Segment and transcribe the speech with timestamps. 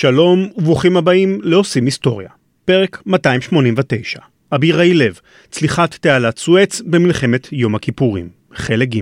[0.00, 2.28] שלום וברוכים הבאים לעושים היסטוריה,
[2.64, 4.20] פרק 289,
[4.54, 9.00] אבירי לב, צליחת תעלת סואץ במלחמת יום הכיפורים, חלק ג'.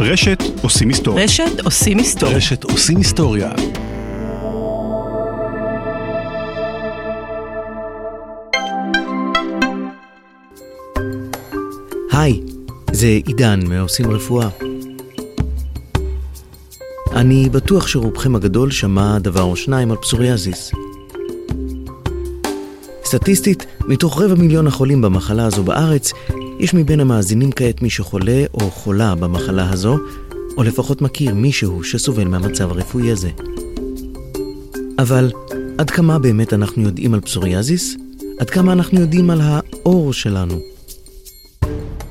[0.00, 1.24] רשת עושים היסטוריה.
[1.24, 2.36] רשת עושים היסטוריה.
[2.36, 3.52] רשת עושים היסטוריה.
[12.12, 12.40] היי,
[12.92, 14.73] זה עידן מעושים רפואה.
[17.14, 20.72] אני בטוח שרובכם הגדול שמע דבר או שניים על פסוריאזיס.
[23.04, 26.12] סטטיסטית, מתוך רבע מיליון החולים במחלה הזו בארץ,
[26.58, 29.98] יש מבין המאזינים כעת מי שחולה או חולה במחלה הזו,
[30.56, 33.30] או לפחות מכיר מישהו שסובל מהמצב הרפואי הזה.
[34.98, 35.30] אבל
[35.78, 37.96] עד כמה באמת אנחנו יודעים על פסוריאזיס?
[38.40, 40.73] עד כמה אנחנו יודעים על האור שלנו?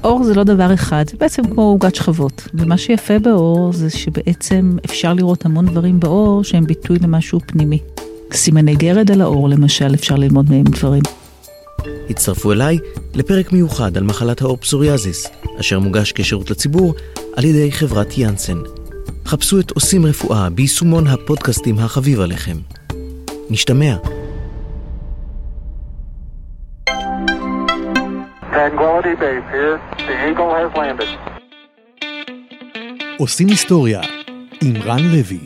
[0.03, 2.47] אור זה לא דבר אחד, זה בעצם כמו עוגת שכבות.
[2.53, 7.79] ומה שיפה באור זה שבעצם אפשר לראות המון דברים באור שהם ביטוי למשהו פנימי.
[8.33, 11.03] סימני גרד על האור למשל, אפשר ללמוד מהם דברים.
[12.09, 12.77] הצטרפו אליי
[13.13, 15.27] לפרק מיוחד על מחלת האור פסוריאזיס,
[15.59, 16.93] אשר מוגש כשירות לציבור
[17.35, 18.57] על ידי חברת יאנסן.
[19.25, 22.57] חפשו את עושים רפואה ביישומון הפודקאסטים החביב עליכם.
[23.49, 23.95] נשתמע.
[28.63, 29.75] Tranquility Base here.
[30.07, 31.09] The Eagle has landed.
[33.17, 34.01] עושים היסטוריה
[34.61, 35.39] עם רן לוי.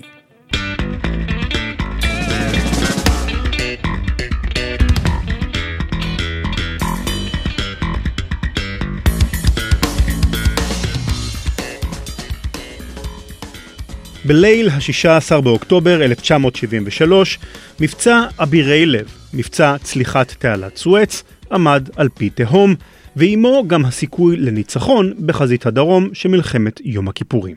[14.26, 17.40] בליל ה-16 באוקטובר 1973,
[17.80, 22.76] מבצע אבירי לב, מבצע צליחת תעלת סואץ, עמד על פי תהום,
[23.18, 27.56] ועימו גם הסיכוי לניצחון בחזית הדרום של מלחמת יום הכיפורים.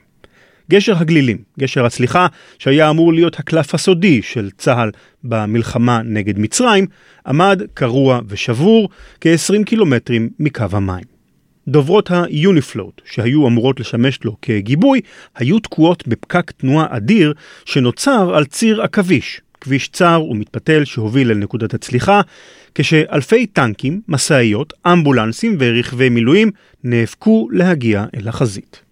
[0.71, 2.27] גשר הגלילים, גשר הצליחה,
[2.59, 4.91] שהיה אמור להיות הקלף הסודי של צה"ל
[5.25, 6.87] במלחמה נגד מצרים,
[7.27, 8.89] עמד קרוע ושבור
[9.21, 11.05] כ-20 קילומטרים מקו המים.
[11.69, 15.01] דוברות היוניפלוט, שהיו אמורות לשמש לו כגיבוי,
[15.35, 17.33] היו תקועות בפקק תנועה אדיר
[17.65, 22.21] שנוצר על ציר עכביש, כביש צר ומתפתל שהוביל אל נקודת הצליחה,
[22.75, 26.51] כשאלפי טנקים, משאיות, אמבולנסים ורכבי מילואים
[26.85, 28.83] נאבקו להגיע אל החזית.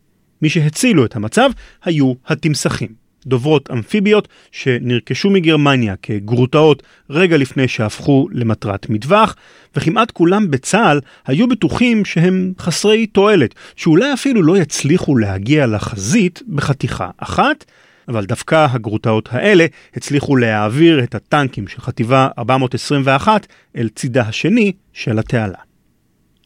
[0.43, 1.50] מי שהצילו את המצב
[1.84, 2.88] היו התמסכים,
[3.27, 9.37] דוברות אמפיביות שנרכשו מגרמניה כגרוטאות רגע לפני שהפכו למטרת מטווח,
[9.77, 17.11] וכמעט כולם בצה"ל היו בטוחים שהם חסרי תועלת, שאולי אפילו לא יצליחו להגיע לחזית בחתיכה
[17.17, 17.65] אחת,
[18.09, 23.47] אבל דווקא הגרוטאות האלה הצליחו להעביר את הטנקים של חטיבה 421
[23.77, 25.59] אל צידה השני של התעלה.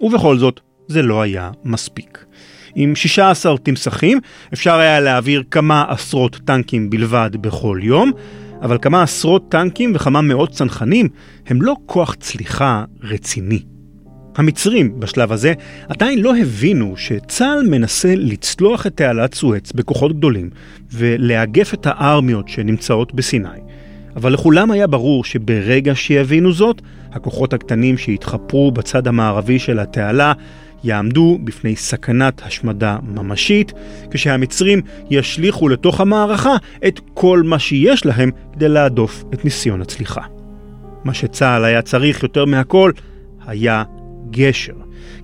[0.01, 2.25] ובכל זאת, זה לא היה מספיק.
[2.75, 4.19] עם 16 תמסכים
[4.53, 8.12] אפשר היה להעביר כמה עשרות טנקים בלבד בכל יום,
[8.62, 11.09] אבל כמה עשרות טנקים וכמה מאות צנחנים
[11.47, 13.72] הם לא כוח צליחה רציני.
[14.37, 15.53] המצרים בשלב הזה
[15.88, 20.50] עדיין לא הבינו שצה"ל מנסה לצלוח את תעלת סואץ בכוחות גדולים
[20.93, 23.48] ולאגף את הארמיות שנמצאות בסיני.
[24.16, 26.82] אבל לכולם היה ברור שברגע שיבינו זאת,
[27.12, 30.32] הכוחות הקטנים שהתחפרו בצד המערבי של התעלה
[30.84, 33.72] יעמדו בפני סכנת השמדה ממשית,
[34.10, 36.56] כשהמצרים ישליכו לתוך המערכה
[36.87, 40.22] את כל מה שיש להם כדי להדוף את ניסיון הצליחה.
[41.04, 42.92] מה שצה"ל היה צריך יותר מהכל
[43.47, 43.82] היה
[44.32, 44.75] גשר.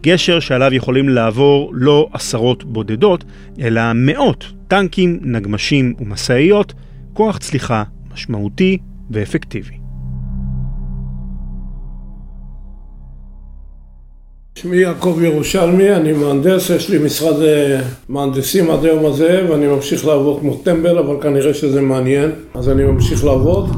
[0.02, 3.24] גשר שעליו יכולים לעבור לא עשרות בודדות,
[3.60, 6.74] אלא מאות טנקים, נגמשים ומשאיות,
[7.12, 7.82] כוח צליחה
[8.12, 8.78] משמעותי
[9.10, 9.78] ואפקטיבי.
[14.54, 20.06] שמי יעקב ירושלמי, אני מהנדס, יש לי משרד אה, מהנדסים עד היום הזה ואני ממשיך
[20.06, 23.70] לעבוד כמו טמבל, אבל כנראה שזה מעניין, אז אני ממשיך לעבוד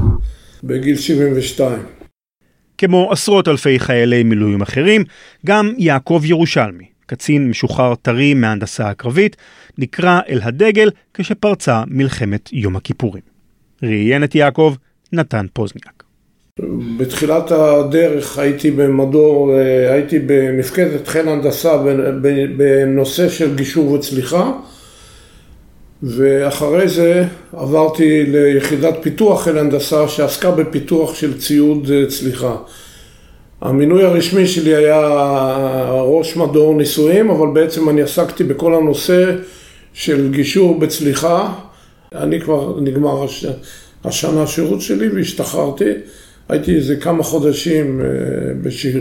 [0.64, 1.99] בגיל 72.
[2.80, 5.04] כמו עשרות אלפי חיילי מילואים אחרים,
[5.46, 9.36] גם יעקב ירושלמי, קצין משוחרר טרי מהנדסה הקרבית,
[9.78, 13.22] נקרא אל הדגל כשפרצה מלחמת יום הכיפורים.
[13.82, 14.74] ראיין את יעקב
[15.12, 16.02] נתן פוזניאק.
[16.96, 21.76] בתחילת הדרך הייתי במדור, אה, הייתי במפקדת חיל הנדסה
[22.56, 24.52] בנושא של גישור וצליחה
[26.02, 32.56] ואחרי זה עברתי ליחידת פיתוח חיל הנדסה שעסקה בפיתוח של ציוד אה, צליחה.
[33.60, 35.00] המינוי הרשמי שלי היה
[36.02, 39.36] ראש מדור ניסויים, אבל בעצם אני עסקתי בכל הנושא
[39.92, 41.52] של גישור בצליחה.
[42.14, 43.46] אני כבר נגמר הש...
[44.04, 45.90] השנה השירות שלי והשתחררתי.
[46.48, 48.06] הייתי איזה כמה חודשים אה,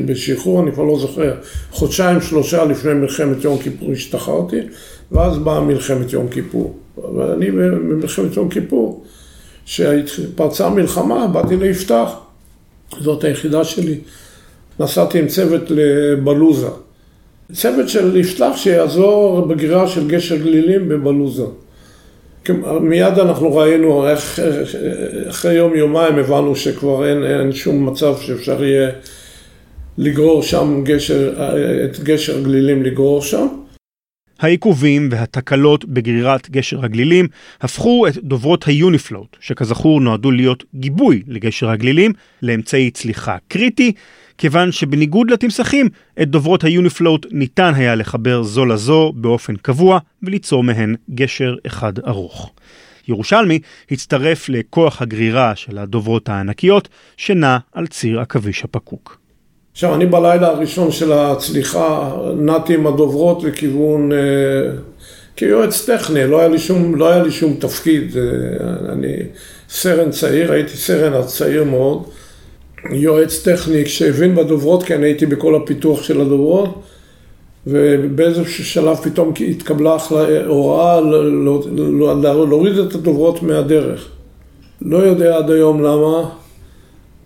[0.06, 1.34] בשחרור, אני כבר לא זוכר,
[1.72, 4.57] חודשיים שלושה לפני מלחמת יום כיפור השתחררתי,
[5.12, 6.79] ואז באה מלחמת יום כיפור.
[7.18, 9.04] ואני במלחמת יום כיפור,
[9.66, 12.10] כשפרצה המלחמה, באתי ליפתח,
[13.00, 13.98] זאת היחידה שלי.
[14.80, 16.68] נסעתי עם צוות לבלוזה.
[17.54, 21.46] צוות של יפתח שיעזור בגרירה של גשר גלילים בבלוזה.
[22.81, 24.40] מיד אנחנו ראינו איך
[25.30, 28.90] אחרי יום יומיים הבנו שכבר אין, אין שום מצב שאפשר יהיה
[29.98, 31.34] לגרור שם גשר,
[31.86, 33.48] את גשר הגלילים לגרור שם.
[34.39, 37.27] העיכובים והתקלות בגרירת גשר הגלילים
[37.62, 43.91] הפכו את דוברות היוניפלוט, שכזכור נועדו להיות גיבוי לגשר הגלילים, לאמצעי צליחה קריטי,
[44.38, 45.89] כיוון שבניגוד לתמסחים,
[46.21, 52.51] את דוברות היוניפלוט ניתן היה לחבר זו לזו באופן קבוע וליצור מהן גשר אחד ארוך.
[53.07, 53.59] ירושלמי
[53.92, 56.88] הצטרף לכוח הגרירה של הדוברות הענקיות,
[57.18, 59.19] שנע על ציר עכביש הפקוק.
[59.80, 64.18] עכשיו, אני בלילה הראשון של הצליחה נעתי עם הדוברות לכיוון, אה,
[65.36, 68.18] כיועץ טכני, לא היה לי שום, לא היה לי שום תפקיד.
[68.18, 69.16] אה, אני
[69.70, 72.04] סרן צעיר, הייתי סרן הצעיר מאוד.
[72.92, 76.81] יועץ טכני שהבין בדוברות, כי אני הייתי בכל הפיתוח של הדוברות,
[77.68, 79.98] ובאיזשהו שלב פתאום התקבלה
[80.48, 81.02] הוראה
[82.48, 84.08] להוריד את הדוברות מהדרך.
[84.81, 86.30] לא יודע עד היום למה.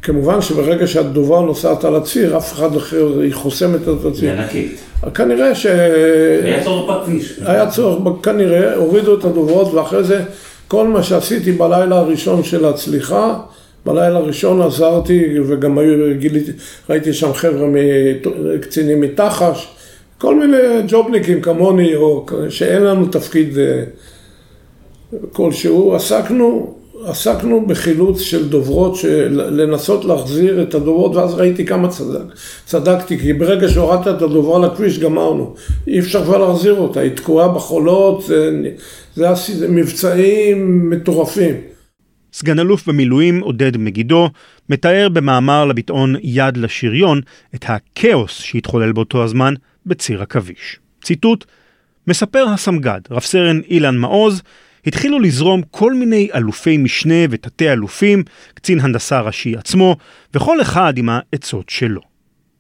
[0.04, 4.32] כמובן שברגע שהדוברה נוסעת על הציר, אף אחד אחר, היא חוסמת את הציר.
[4.32, 4.80] היא ענקית.
[5.14, 5.66] כנראה ש...
[5.66, 7.40] היה צורך בכביש.
[7.46, 10.22] היה צורך, כנראה, הורידו את הדוברות, ואחרי זה
[10.68, 13.40] כל מה שעשיתי בלילה הראשון של הצליחה,
[13.86, 16.52] בלילה הראשון עזרתי, וגם היו, גיליתי,
[16.90, 17.68] ראיתי שם חבר'ה,
[18.62, 19.76] קצינים מתחש,
[20.18, 20.58] כל מיני
[20.88, 23.84] ג'ובניקים כמוני, או שאין לנו תפקיד אה,
[25.32, 32.34] כלשהו, עסקנו, עסקנו בחילוץ של דוברות, של לנסות להחזיר את הדוברות, ואז ראיתי כמה צדק,
[32.66, 35.56] צדקתי, כי ברגע שהורדת את הדוברה לכביש גמרנו,
[35.88, 38.62] אי אפשר כבר להחזיר אותה, היא תקועה בחולות, זה,
[39.16, 41.56] זה, זה מבצעים מטורפים.
[42.34, 44.30] סגן אלוף במילואים עודד מגידו
[44.70, 47.22] מתאר במאמר לביטאון יד לשריון
[47.56, 49.54] את הכאוס שהתחולל באותו הזמן
[49.86, 50.80] בציר עכביש.
[51.04, 51.46] ציטוט:
[52.08, 54.42] מספר הסמג"ד, רב סרן אילן מעוז,
[54.88, 59.96] התחילו לזרום כל מיני אלופי משנה ותתי אלופים, קצין הנדסה ראשי עצמו,
[60.34, 62.02] וכל אחד עם העצות שלו.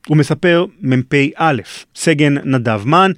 [0.07, 1.61] הוא מספר מ"פ א',
[1.95, 3.11] סגן נדב מן,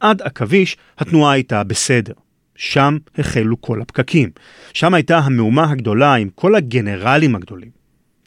[0.00, 2.12] עד עכביש התנועה הייתה בסדר.
[2.56, 4.30] שם החלו כל הפקקים.
[4.72, 7.70] שם הייתה המהומה הגדולה עם כל הגנרלים הגדולים.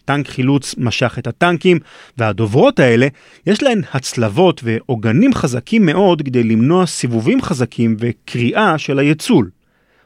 [0.06, 1.80] טנק חילוץ משך את הטנקים,
[2.18, 3.08] והדוברות האלה,
[3.48, 9.50] יש להן הצלבות ועוגנים חזקים מאוד כדי למנוע סיבובים חזקים וקריאה של היצול.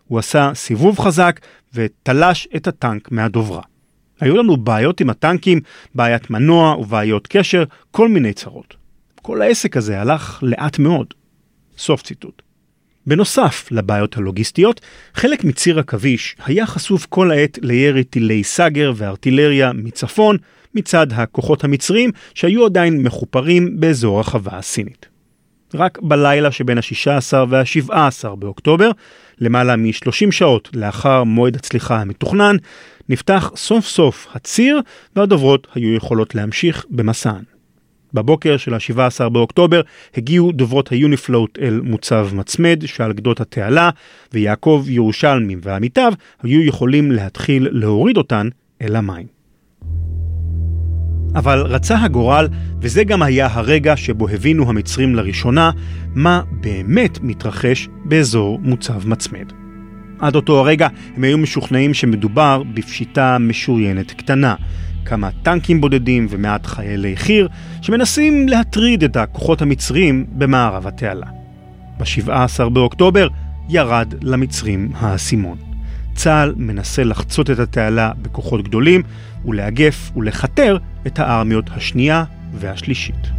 [0.07, 1.40] הוא עשה סיבוב חזק
[1.74, 3.62] ותלש את הטנק מהדוברה.
[4.19, 5.60] היו לנו בעיות עם הטנקים,
[5.96, 8.75] בעיית מנוע ובעיות קשר, כל מיני צרות.
[9.22, 11.13] כל העסק הזה הלך לאט מאוד.
[11.78, 12.42] סוף ציטוט.
[13.07, 14.81] בנוסף לבעיות הלוגיסטיות,
[15.13, 20.38] חלק מציר עכביש היה חשוף כל העת לירי טילי סאגר וארטילריה מצפון,
[20.75, 25.15] מצד הכוחות המצריים שהיו עדיין מחופרים באזור החווה הסינית.
[25.75, 28.92] רק בלילה שבין ה-16 וה-17 באוקטובר,
[29.39, 32.56] למעלה מ-30 שעות לאחר מועד הצליחה המתוכנן,
[33.10, 34.81] נפתח סוף סוף הציר
[35.16, 37.44] והדוברות היו יכולות להמשיך במסען.
[38.13, 39.81] בבוקר של ה-17 באוקטובר
[40.18, 43.89] הגיעו דוברות היוניפלוט אל מוצב מצמד שעל גדות התעלה,
[44.33, 46.13] ויעקב ירושלמים ועמיתיו
[46.44, 48.50] היו יכולים להתחיל להוריד אותן
[48.82, 49.27] אל המים.
[51.36, 52.48] אבל רצה הגורל,
[52.82, 55.72] וזה גם היה הרגע שבו הבינו המצרים לראשונה,
[56.15, 59.51] מה באמת מתרחש באזור מוצב מצמד.
[60.20, 64.56] עד אותו הרגע הם היו משוכנעים שמדובר בפשיטה משוריינת קטנה,
[65.06, 67.48] כמה טנקים בודדים ומעט חיילי חי"ר
[67.82, 71.27] שמנסים להטריד את הכוחות המצרים במערב התעלה.
[72.00, 73.27] ב-17 באוקטובר
[73.70, 75.64] ירד למצרים האסימון.
[76.15, 79.01] צה"ל מנסה לחצות את התעלה בכוחות גדולים
[79.45, 83.29] ולאגף ולכתר את הארמיות השנייה והשלישית.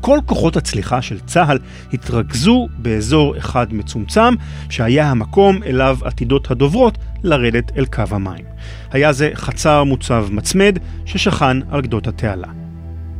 [0.00, 1.58] כל כוחות הצליחה של צה"ל
[1.92, 4.34] התרכזו באזור אחד מצומצם,
[4.70, 8.44] שהיה המקום אליו עתידות הדוברות לרדת אל קו המים.
[8.92, 12.65] היה זה חצר מוצב מצמד ששכן על גדות התעלה.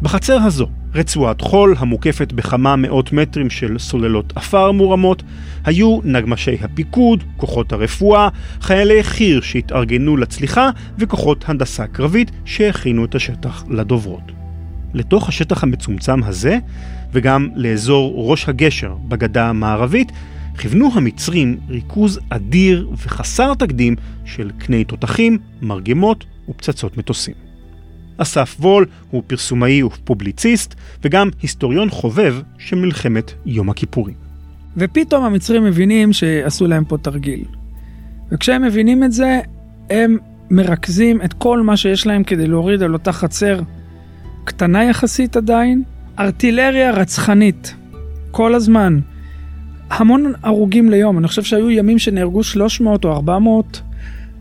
[0.02, 5.22] בחצר הזו, רצועת חול המוקפת בכמה מאות מטרים של סוללות עפר מורמות,
[5.64, 8.28] היו נגמשי הפיקוד, כוחות הרפואה,
[8.60, 14.32] חיילי חי"ר שהתארגנו לצליחה וכוחות הנדסה קרבית שהכינו את השטח לדוברות.
[14.94, 16.58] לתוך השטח המצומצם הזה,
[17.12, 20.12] וגם לאזור ראש הגשר בגדה המערבית,
[20.58, 27.45] כיוונו המצרים ריכוז אדיר וחסר תקדים של קני תותחים, מרגמות ופצצות מטוסים.
[28.18, 34.14] אסף וול הוא פרסומאי ופובליציסט, וגם היסטוריון חובב של מלחמת יום הכיפורים.
[34.76, 37.44] ופתאום המצרים מבינים שעשו להם פה תרגיל.
[38.32, 39.40] וכשהם מבינים את זה,
[39.90, 40.18] הם
[40.50, 43.60] מרכזים את כל מה שיש להם כדי להוריד על אותה חצר
[44.44, 45.82] קטנה יחסית עדיין,
[46.18, 47.74] ארטילריה רצחנית,
[48.30, 48.98] כל הזמן.
[49.90, 53.82] המון הרוגים ליום, אני חושב שהיו ימים שנהרגו 300 או 400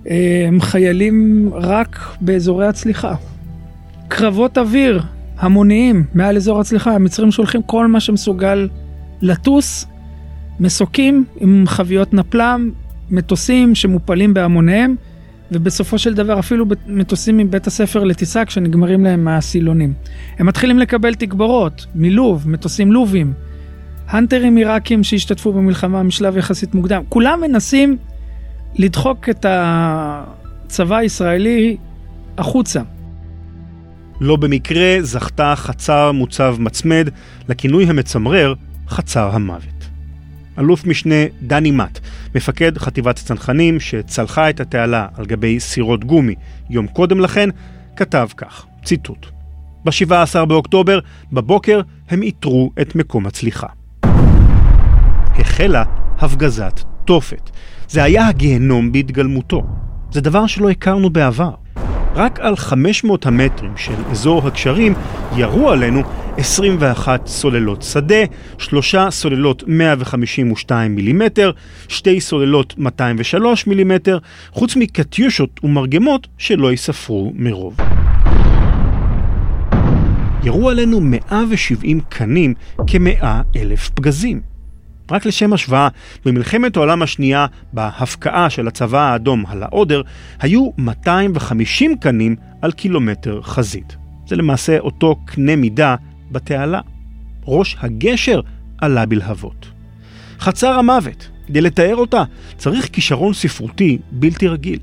[0.10, 3.16] אה, חיילים רק באזורי הצליחה.
[4.08, 5.02] קרבות אוויר
[5.38, 8.70] המוניים מעל אזור הצליחה, המצרים שולחים כל מה שמסוגל
[9.22, 9.88] לטוס,
[10.60, 12.72] מסוקים עם חביות נפלם,
[13.10, 14.96] מטוסים שמופלים בהמוניהם,
[15.52, 19.94] ובסופו של דבר אפילו מטוסים מבית הספר לטיסה כשנגמרים להם הסילונים.
[20.40, 23.34] הם מתחילים לקבל תגבורות מלוב, מטוסים לובים,
[24.08, 27.98] האנטרים עיראקים שהשתתפו במלחמה משלב יחסית מוקדם, כולם מנסים
[28.76, 31.78] לדחוק את הצבא הישראלי
[32.38, 32.82] החוצה.
[34.22, 37.10] לא במקרה זכתה חצר מוצב מצמד
[37.50, 38.54] לכינוי המצמרר
[38.88, 39.90] חצר המוות.
[40.60, 42.00] אלוף משנה דני מט,
[42.36, 46.36] מפקד חטיבת צנחנים שצלחה את התעלה על גבי סירות גומי
[46.70, 47.50] יום קודם לכן,
[47.96, 49.26] כתב כך, ציטוט:
[49.86, 51.00] ב-17 באוקטובר,
[51.32, 53.68] בבוקר, הם איתרו את מקום הצליחה.
[55.40, 55.84] החלה
[56.20, 57.50] הפגזת תופת.
[57.88, 59.64] זה היה הגיהנום בהתגלמותו.
[60.12, 61.65] זה דבר שלא הכרנו בעבר.
[62.16, 64.94] רק על 500 המטרים של אזור הקשרים
[65.38, 66.02] ירו עלינו
[66.38, 68.24] 21 סוללות שדה,
[68.58, 71.52] שלושה סוללות 152 מילימטר,
[71.88, 74.18] שתי סוללות 203 מילימטר,
[74.52, 77.78] חוץ מקטיושות ומרגמות שלא ייספרו מרוב.
[80.44, 82.54] ירו עלינו 170 קנים
[82.88, 84.55] כ-100 אלף פגזים.
[85.12, 85.88] רק לשם השוואה,
[86.26, 90.02] במלחמת העולם השנייה, בהפקעה של הצבא האדום על האודר,
[90.40, 93.96] היו 250 קנים על קילומטר חזית.
[94.28, 95.96] זה למעשה אותו קנה מידה
[96.32, 96.82] בתעלה.
[97.46, 98.42] ראש הגשר
[98.78, 99.68] עלה בלהבות.
[100.40, 102.24] חצר המוות, כדי לתאר אותה,
[102.58, 104.80] צריך כישרון ספרותי בלתי רגיל.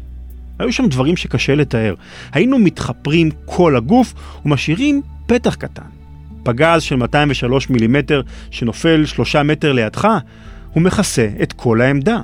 [0.59, 1.95] היו שם דברים שקשה לתאר.
[2.33, 4.15] היינו מתחפרים כל הגוף
[4.45, 6.02] ומשאירים פתח קטן.
[6.43, 10.09] פגז של 203 מילימטר שנופל שלושה מטר לידך,
[10.73, 12.21] הוא מכסה את כל העמדה.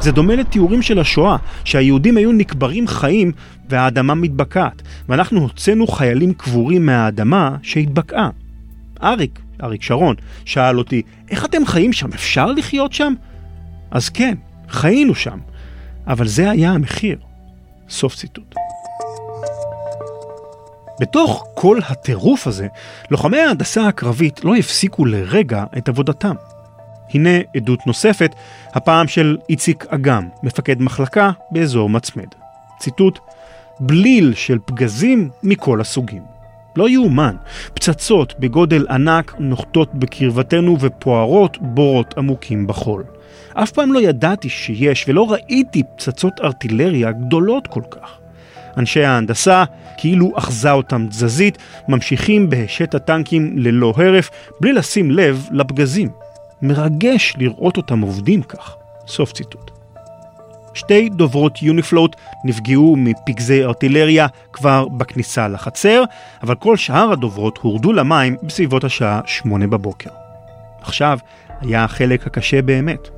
[0.00, 3.32] זה דומה לתיאורים של השואה, שהיהודים היו נקברים חיים
[3.68, 8.30] והאדמה מתבקעת, ואנחנו הוצאנו חיילים קבורים מהאדמה שהתבקעה.
[9.02, 12.08] אריק, אריק שרון, שאל אותי, איך אתם חיים שם?
[12.14, 13.14] אפשר לחיות שם?
[13.90, 14.34] אז כן,
[14.68, 15.38] חיינו שם,
[16.06, 17.18] אבל זה היה המחיר.
[17.88, 18.54] סוף ציטוט.
[21.00, 22.68] בתוך כל הטירוף הזה,
[23.10, 26.34] לוחמי ההנדסה הקרבית לא הפסיקו לרגע את עבודתם.
[27.14, 28.34] הנה עדות נוספת,
[28.74, 32.28] הפעם של איציק אגם, מפקד מחלקה באזור מצמד.
[32.78, 33.18] ציטוט:
[33.80, 36.22] בליל של פגזים מכל הסוגים.
[36.76, 37.36] לא יאומן,
[37.74, 43.04] פצצות בגודל ענק נוחתות בקרבתנו ופוערות בורות עמוקים בחול.
[43.54, 48.18] אף פעם לא ידעתי שיש ולא ראיתי פצצות ארטילריה גדולות כל כך.
[48.76, 49.64] אנשי ההנדסה,
[49.96, 51.58] כאילו אחזה אותם תזזית,
[51.88, 56.08] ממשיכים בהשת הטנקים ללא הרף, בלי לשים לב לפגזים.
[56.62, 58.76] מרגש לראות אותם עובדים כך.
[59.06, 59.70] סוף ציטוט.
[60.74, 66.04] שתי דוברות יוניפלוט נפגעו מפגזי ארטילריה כבר בכניסה לחצר,
[66.42, 70.10] אבל כל שאר הדוברות הורדו למים בסביבות השעה שמונה בבוקר.
[70.80, 71.18] עכשיו
[71.60, 73.08] היה החלק הקשה באמת.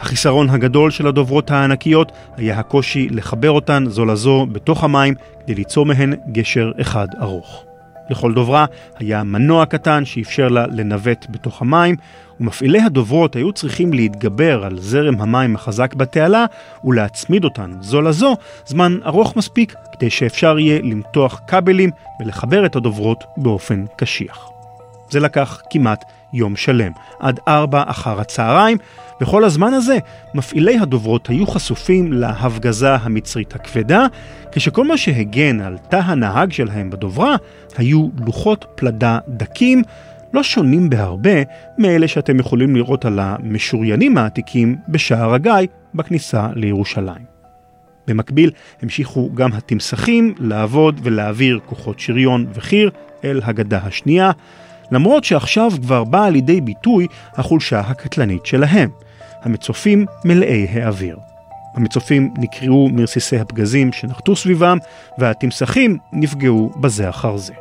[0.00, 5.86] החיסרון הגדול של הדוברות הענקיות היה הקושי לחבר אותן זו לזו בתוך המים כדי ליצור
[5.86, 7.64] מהן גשר אחד ארוך.
[8.10, 8.66] לכל דוברה
[8.98, 11.96] היה מנוע קטן שאפשר לה לנווט בתוך המים,
[12.40, 16.46] ומפעילי הדוברות היו צריכים להתגבר על זרם המים החזק בתעלה
[16.84, 18.36] ולהצמיד אותן זו לזו
[18.66, 24.53] זמן ארוך מספיק כדי שאפשר יהיה למתוח כבלים ולחבר את הדוברות באופן קשיח.
[25.14, 28.78] זה לקח כמעט יום שלם, עד ארבע אחר הצהריים,
[29.20, 29.98] וכל הזמן הזה
[30.34, 34.06] מפעילי הדוברות היו חשופים להפגזה המצרית הכבדה,
[34.52, 37.36] כשכל מה שהגן על תא הנהג שלהם בדוברה
[37.76, 39.82] היו לוחות פלדה דקים,
[40.32, 41.42] לא שונים בהרבה
[41.78, 45.52] מאלה שאתם יכולים לראות על המשוריינים העתיקים בשער הגיא
[45.94, 47.24] בכניסה לירושלים.
[48.06, 48.50] במקביל
[48.82, 52.90] המשיכו גם התמסכים לעבוד ולהעביר כוחות שריון וחי"ר
[53.24, 54.30] אל הגדה השנייה,
[54.94, 58.90] למרות שעכשיו כבר באה לידי ביטוי החולשה הקטלנית שלהם.
[59.42, 61.18] המצופים מלאי האוויר.
[61.74, 64.78] המצופים נקרעו מרסיסי הפגזים שנחתו סביבם,
[65.18, 67.52] והתמסכים נפגעו בזה אחר זה.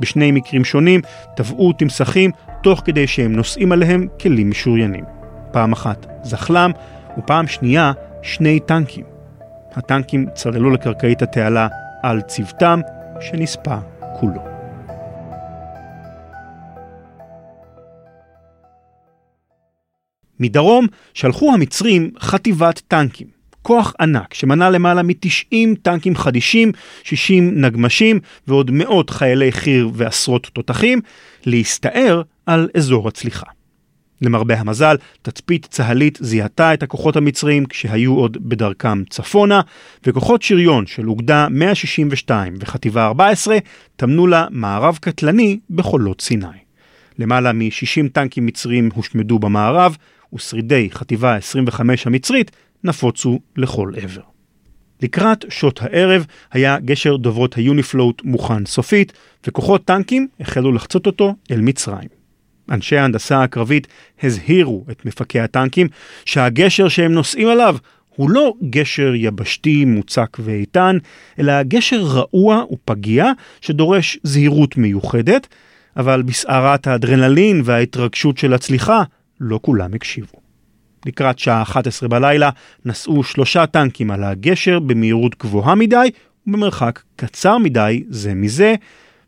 [0.00, 1.00] בשני מקרים שונים
[1.36, 2.30] טבעו תמסכים
[2.62, 5.04] תוך כדי שהם נושאים עליהם כלים משוריינים.
[5.52, 6.70] פעם אחת זחלם,
[7.18, 9.04] ופעם שנייה שני טנקים.
[9.74, 11.68] הטנקים צללו לקרקעית התעלה
[12.02, 12.80] על צוותם,
[13.20, 13.76] שנספה
[14.20, 14.57] כולו.
[20.40, 23.26] מדרום שלחו המצרים חטיבת טנקים,
[23.62, 31.00] כוח ענק שמנה למעלה מ-90 טנקים חדישים, 60 נגמשים ועוד מאות חיילי חי"ר ועשרות תותחים,
[31.46, 33.46] להסתער על אזור הצליחה.
[34.22, 39.60] למרבה המזל, תצפית צה"לית זיהתה את הכוחות המצריים כשהיו עוד בדרכם צפונה,
[40.06, 43.58] וכוחות שריון של אוגדה 162 וחטיבה 14
[43.96, 46.46] טמנו לה מערב קטלני בחולות סיני.
[47.18, 49.96] למעלה מ-60 טנקים מצריים הושמדו במערב,
[50.34, 52.50] ושרידי חטיבה 25 המצרית
[52.84, 54.22] נפוצו לכל עבר.
[55.02, 59.12] לקראת שעות הערב היה גשר דוברות היוניפלוט מוכן סופית,
[59.46, 62.08] וכוחות טנקים החלו לחצות אותו אל מצרים.
[62.70, 63.86] אנשי ההנדסה הקרבית
[64.22, 65.88] הזהירו את מפקי הטנקים
[66.24, 67.76] שהגשר שהם נוסעים עליו
[68.16, 70.98] הוא לא גשר יבשתי מוצק ואיתן,
[71.38, 75.46] אלא גשר רעוע ופגיע שדורש זהירות מיוחדת,
[75.96, 79.02] אבל בסערת האדרנלין וההתרגשות של הצליחה
[79.40, 80.38] לא כולם הקשיבו.
[81.06, 82.50] לקראת שעה 11 בלילה
[82.84, 86.10] נסעו שלושה טנקים על הגשר במהירות גבוהה מדי
[86.46, 88.74] ובמרחק קצר מדי זה מזה,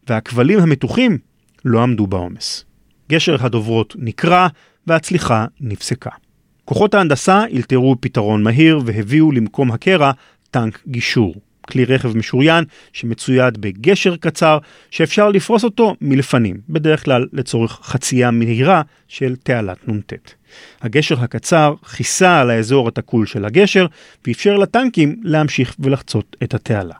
[0.08, 1.18] והכבלים המתוחים
[1.64, 2.64] לא עמדו בעומס.
[3.10, 4.48] גשר הדוברות נקרע
[4.86, 6.10] והצליחה נפסקה.
[6.64, 10.12] כוחות ההנדסה אלתרו פתרון מהיר והביאו למקום הקרע
[10.50, 11.34] טנק גישור,
[11.70, 14.58] כלי רכב משוריין שמצויד בגשר קצר
[14.90, 20.12] שאפשר לפרוס אותו מלפנים, בדרך כלל לצורך חצייה מהירה של תעלת נ"ט.
[20.82, 23.86] הגשר הקצר כיסה על האזור התקול של הגשר
[24.26, 26.94] ואפשר לטנקים להמשיך ולחצות את התעלה.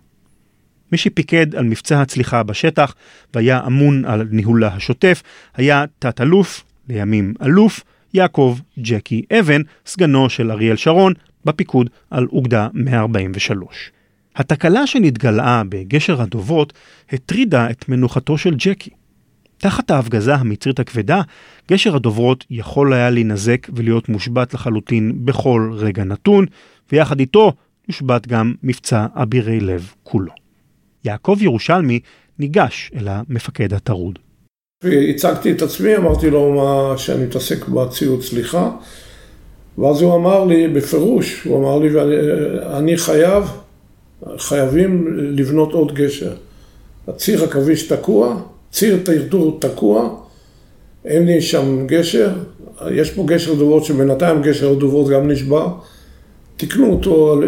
[0.93, 2.95] מי שפיקד על מבצע הצליחה בשטח
[3.35, 5.23] והיה אמון על ניהולה השוטף
[5.57, 7.81] היה תת-אלוף, לימים אלוף,
[8.15, 11.13] יעקב ג'קי אבן, סגנו של אריאל שרון,
[11.45, 13.91] בפיקוד על אוגדה 143.
[14.41, 16.73] התקלה שנתגלעה בגשר הדוברות
[17.13, 18.91] הטרידה את מנוחתו של ג'קי.
[19.59, 21.21] תחת ההפגזה המצרית הכבדה,
[21.71, 26.47] גשר הדוברות יכול היה להינזק ולהיות מושבת לחלוטין בכל רגע נתון,
[26.93, 27.53] ויחד איתו
[27.89, 30.33] יושבת גם מבצע אבירי לב כולו.
[31.05, 32.01] יעקב ירושלמי
[32.39, 34.19] ניגש אל המפקד הטרוד.
[34.85, 38.71] והצגתי את עצמי, אמרתי לו מה שאני מתעסק בציוד סליחה,
[39.79, 41.89] ואז הוא אמר לי בפירוש, הוא אמר לי,
[42.79, 43.45] אני חייב,
[44.39, 46.33] חייבים לבנות עוד גשר.
[47.09, 48.41] הציר עכביש תקוע,
[48.73, 50.17] ציר טרטור תקוע,
[51.05, 52.31] אין לי שם גשר,
[52.91, 55.69] יש פה גשר דוברות שבינתיים גשר דוברות גם נשבר.
[56.57, 57.41] תיקנו אותו,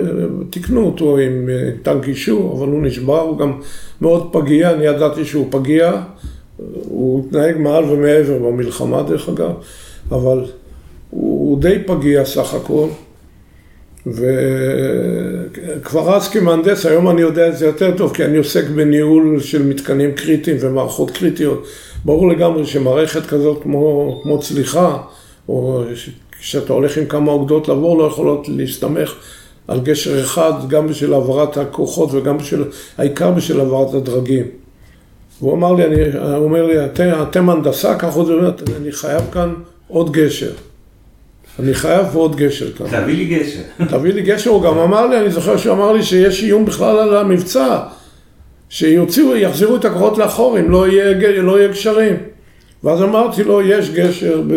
[0.51, 1.49] תיקנו אותו עם
[1.83, 3.61] טנק אישור, אבל הוא נשבר, הוא גם
[4.01, 6.03] מאוד פגיע, אני ידעתי שהוא פגיע,
[6.73, 9.53] הוא התנהג מעל ומעבר במלחמה דרך אגב,
[10.11, 10.45] אבל
[11.11, 12.89] הוא די פגיע סך הכל,
[14.07, 19.63] וכבר אז כמהנדס, היום אני יודע את זה יותר טוב, כי אני עוסק בניהול של
[19.63, 21.67] מתקנים קריטיים ומערכות קריטיות.
[22.05, 24.99] ברור לגמרי שמערכת כזאת כמו, כמו צליחה,
[25.49, 25.83] או
[26.41, 29.15] כשאתה הולך עם כמה אוגדות לעבור, לא יכולות להסתמך
[29.69, 32.65] על גשר אחד, גם בשביל העברת הכוחות וגם בשביל,
[32.99, 34.47] העיקר בשביל העברת הדרגים.
[35.41, 36.85] והוא אמר לי, אני, הוא אומר לי,
[37.23, 39.55] אתם, הנדסה, ככה הוא אומר, אני חייב כאן
[39.89, 40.53] עוד גשר.
[41.59, 42.87] אני חייב עוד גשר כאן.
[42.87, 43.61] תביא לי גשר.
[43.99, 46.99] תביא לי גשר, הוא גם אמר לי, אני זוכר שהוא אמר לי שיש איום בכלל
[46.99, 47.79] על המבצע,
[48.69, 52.17] שיוציאו, יחזירו את הכוחות לאחור אם לא יהיה, לא יהיה גשרים.
[52.85, 54.55] ואז אמרתי לו, יש גשר ב...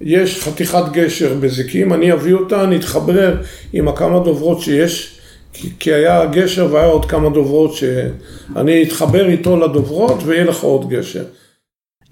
[0.00, 3.34] יש חתיכת גשר בזיקים, אני אביא אותה, אני אתחבר
[3.72, 5.20] עם הכמה דוברות שיש,
[5.52, 10.88] כי, כי היה גשר והיה עוד כמה דוברות שאני אתחבר איתו לדוברות ויהיה לך עוד
[10.88, 11.24] גשר.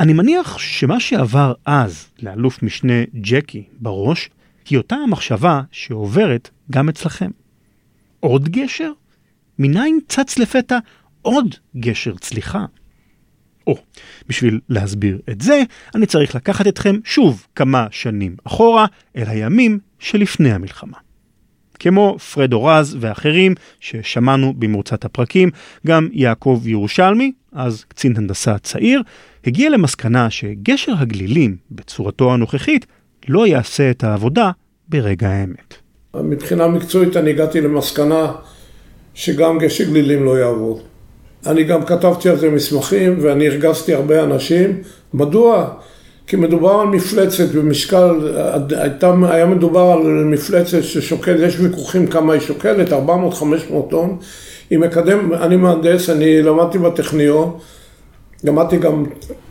[0.01, 4.31] אני מניח שמה שעבר אז לאלוף משנה ג'קי בראש,
[4.71, 7.31] היא אותה המחשבה שעוברת גם אצלכם.
[8.21, 8.93] עוד גשר?
[9.59, 10.79] מניין צץ לפתע
[11.23, 12.65] עוד גשר צליחה?
[13.67, 13.77] או,
[14.29, 15.63] בשביל להסביר את זה,
[15.95, 20.97] אני צריך לקחת אתכם שוב כמה שנים אחורה אל הימים שלפני המלחמה.
[21.79, 25.51] כמו פרד אורז ואחרים ששמענו במרוצת הפרקים,
[25.87, 29.03] גם יעקב ירושלמי, אז קצין הנדסה צעיר,
[29.47, 32.87] הגיע למסקנה שגשר הגלילים בצורתו הנוכחית
[33.29, 34.51] לא יעשה את העבודה
[34.89, 35.75] ברגע האמת.
[36.15, 38.33] מבחינה מקצועית אני הגעתי למסקנה
[39.15, 40.81] שגם גשר גלילים לא יעבוד.
[41.47, 44.83] אני גם כתבתי על זה מסמכים ואני הרגזתי הרבה אנשים.
[45.15, 45.75] מדוע?
[46.27, 48.33] כי מדובר על מפלצת במשקל,
[48.71, 52.95] הייתה, היה מדובר על מפלצת ששוקלת, יש ויכוחים כמה היא שוקלת, 400-500
[53.91, 54.19] טון.
[54.71, 57.59] היא מקדם, אני מהנדס, אני למדתי בטכניון,
[58.45, 59.05] למדתי גם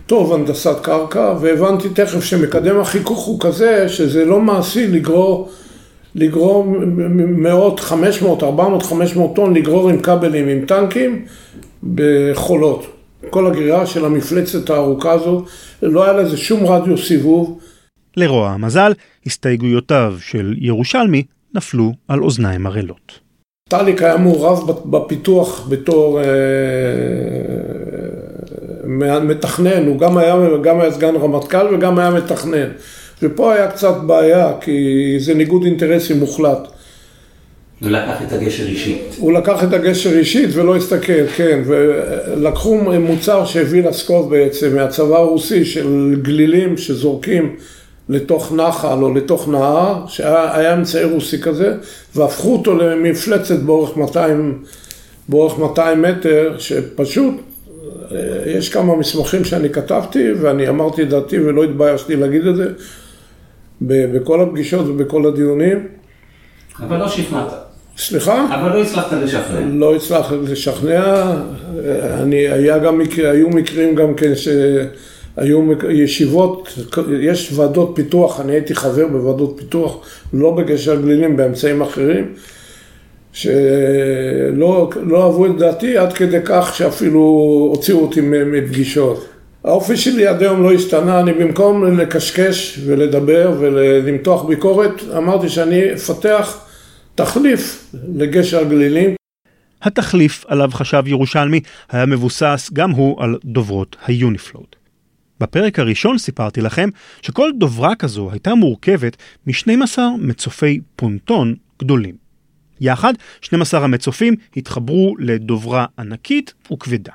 [0.05, 5.49] טוב הנדסת קרקע, והבנתי תכף שמקדם החיכוך הוא כזה שזה לא מעשי לגרור,
[6.15, 6.65] לגרור
[7.27, 11.25] מאות, 500, 400, 500 טון, לגרור עם כבלים, עם טנקים,
[11.93, 12.85] בחולות.
[13.29, 15.43] כל הגרירה של המפלצת הארוכה הזאת,
[15.81, 17.59] לא היה לזה שום רדיוס סיבוב.
[18.17, 18.93] לרוע המזל,
[19.25, 21.23] הסתייגויותיו של ירושלמי
[21.55, 23.19] נפלו על אוזניים ערלות.
[23.69, 26.25] טליק היה מעורב בפיתוח בתור אה,
[29.23, 32.67] מתכנן, הוא גם היה, גם היה סגן רמטכ"ל וגם היה מתכנן.
[33.21, 36.67] ופה היה קצת בעיה, כי זה ניגוד אינטרסים מוחלט.
[37.81, 39.15] הוא לקח את הגשר אישית.
[39.17, 45.65] הוא לקח את הגשר אישית ולא הסתכל, כן, ולקחו מוצר שהביא לסקוב בעצם מהצבא הרוסי
[45.65, 47.55] של גלילים שזורקים
[48.09, 51.73] לתוך נחל או לתוך נהר, שהיה אמצעי רוסי כזה,
[52.15, 54.63] והפכו אותו למפלצת באורך 200,
[55.29, 57.33] באורך 200 מטר, שפשוט,
[58.45, 62.67] יש כמה מסמכים שאני כתבתי ואני אמרתי את דעתי ולא התביישתי להגיד את זה
[63.91, 65.87] בכל הפגישות ובכל הדיונים.
[66.79, 67.53] אבל לא שכנעת.
[67.97, 68.55] סליחה?
[68.55, 69.59] אבל לא הצלחת לשכנע.
[69.73, 71.33] לא הצלחתי לשכנע,
[72.21, 76.79] אני, היה גם, היו מקרים גם כן שהיו ישיבות,
[77.19, 79.97] יש ועדות פיתוח, אני הייתי חבר בוועדות פיתוח,
[80.33, 82.33] לא בגשר גלילים, באמצעים אחרים,
[83.33, 87.19] שלא לא אהבו את דעתי עד כדי כך שאפילו
[87.71, 89.29] הוציאו אותי מפגישות.
[89.63, 96.59] האופי שלי עד היום לא השתנה, אני במקום לקשקש ולדבר ולמתוח ביקורת, אמרתי שאני אפתח
[97.15, 99.15] תחליף לגשר גלילים.
[99.81, 104.65] התחליף עליו חשב ירושלמי היה מבוסס גם הוא על דוברות היוניפלוד.
[105.39, 106.89] בפרק הראשון סיפרתי לכם
[107.21, 109.17] שכל דוברה כזו הייתה מורכבת
[109.47, 112.22] מ-12 מצופי פונטון גדולים.
[112.81, 117.11] יחד, 12 המצופים התחברו לדוברה ענקית וכבדה.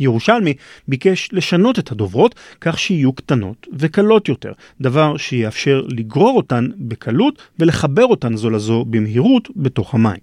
[0.00, 0.54] ירושלמי
[0.88, 8.04] ביקש לשנות את הדוברות כך שיהיו קטנות וקלות יותר, דבר שיאפשר לגרור אותן בקלות ולחבר
[8.04, 10.20] אותן זו לזו במהירות בתוך המים.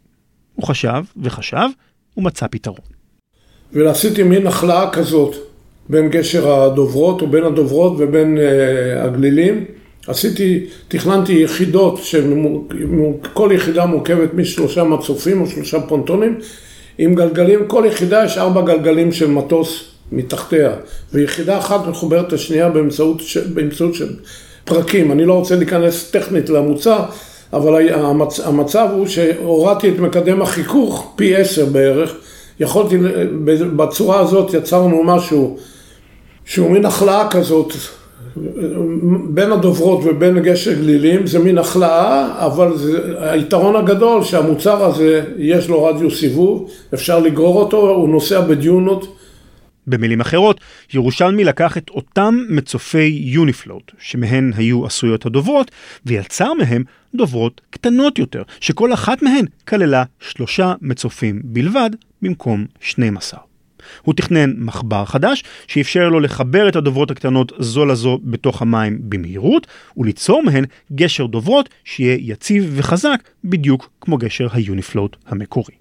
[0.56, 1.68] הוא חשב וחשב
[2.18, 2.80] ומצא פתרון.
[3.74, 5.36] ועשיתי מין החלאה כזאת
[5.90, 9.66] בין גשר הדוברות ובין הדוברות ובין uh, הגלילים.
[10.08, 16.40] עשיתי, תכננתי יחידות שכל יחידה מורכבת משלושה מצופים או שלושה פונטונים
[16.98, 20.74] עם גלגלים, כל יחידה יש ארבע גלגלים של מטוס מתחתיה,
[21.14, 23.22] ויחידה אחת מחוברת לשנייה באמצעות,
[23.54, 24.16] באמצעות של
[24.66, 25.12] פרקים.
[25.12, 27.00] אני לא רוצה להיכנס טכנית למוצר,
[27.54, 32.14] אבל המצ, המצב הוא שהורדתי את מקדם החיכוך פי עשר בערך.
[32.60, 32.98] יכולתי,
[33.76, 35.58] בצורה הזאת יצרנו משהו
[36.46, 37.74] שהוא מין החלאה כזאת
[39.30, 45.70] בין הדוברות ובין גשר גלילים זה מין החלאה, אבל זה, היתרון הגדול שהמוצר הזה יש
[45.70, 49.18] לו רדיוס סיבוב, אפשר לגרור אותו, הוא נוסע בדיונות.
[49.88, 50.62] במילים אחרות,
[50.94, 55.72] ירושלמי לקח את אותם מצופי יוניפלוט, שמהן היו עשויות הדוברות,
[56.06, 56.84] ויצר מהם
[57.16, 61.90] דוברות קטנות יותר, שכל אחת מהן כללה שלושה מצופים בלבד,
[62.22, 63.47] במקום 12.
[64.02, 69.68] הוא תכנן מחבר חדש שאפשר לו לחבר את הדוברות הקטנות זו לזו בתוך המים במהירות
[69.98, 75.74] וליצור מהן גשר דוברות שיהיה יציב וחזק בדיוק כמו גשר היוניפלוט המקורי.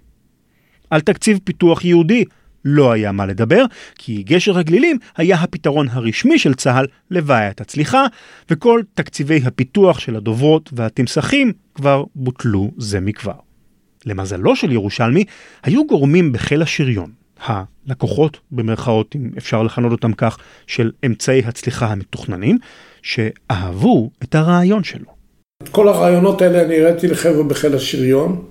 [0.90, 2.24] על תקציב פיתוח יהודי
[2.64, 3.64] לא היה מה לדבר,
[3.94, 8.04] כי גשר הגלילים היה הפתרון הרשמי של צה"ל לבעיית הצליחה,
[8.50, 13.32] וכל תקציבי הפיתוח של הדוברות והתמסכים כבר בוטלו זה מכבר.
[14.06, 15.24] למזלו של ירושלמי,
[15.62, 17.10] היו גורמים בחיל השריון
[17.44, 22.58] הלקוחות, במרכאות, אם אפשר לכנות אותם כך, של אמצעי הצליחה המתוכננים,
[23.02, 25.16] שאהבו את הרעיון שלו.
[25.62, 28.42] את כל הרעיונות האלה אני הראיתי לחבר'ה בחיל השריון.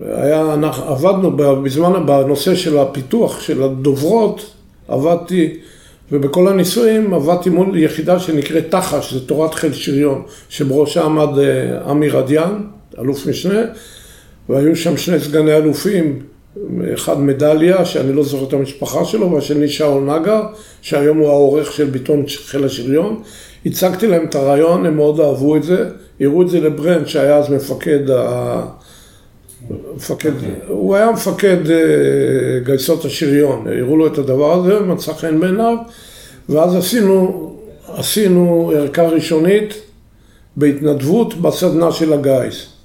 [0.00, 4.54] היה, אנחנו, עבדנו בזמן, בנושא של הפיתוח של הדוברות,
[4.88, 5.58] עבדתי,
[6.12, 12.08] ובכל הניסויים עבדתי מול יחידה שנקראת תח"ש, זה תורת חיל שריון, שבראשה עמד אה, עמי
[12.08, 12.62] רדיאן,
[12.98, 13.60] אלוף משנה,
[14.48, 16.22] והיו שם שני סגני אלופים,
[16.94, 20.42] אחד מדליה, שאני לא זוכר את המשפחה שלו, והשני שאול נגר,
[20.82, 23.22] שהיום הוא העורך של ביטון חיל השריון.
[23.66, 25.88] הצגתי להם את הרעיון, הם מאוד אהבו את זה,
[26.20, 28.62] הראו את זה לברנד שהיה אז מפקד ה...
[29.96, 30.68] מפקד, okay.
[30.68, 31.70] הוא היה מפקד uh,
[32.64, 35.76] גייסות השריון, הראו לו את הדבר הזה, מצא חן בעיניו,
[36.48, 37.52] ואז עשינו,
[37.86, 39.74] עשינו ערכה ראשונית
[40.56, 42.77] בהתנדבות בסדנה של הגיס.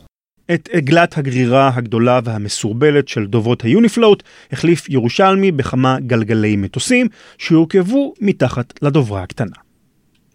[0.51, 8.73] את עגלת הגרירה הגדולה והמסורבלת של דוברות היוניפלוט החליף ירושלמי בכמה גלגלי מטוסים שהורכבו מתחת
[8.82, 9.56] לדוברה הקטנה.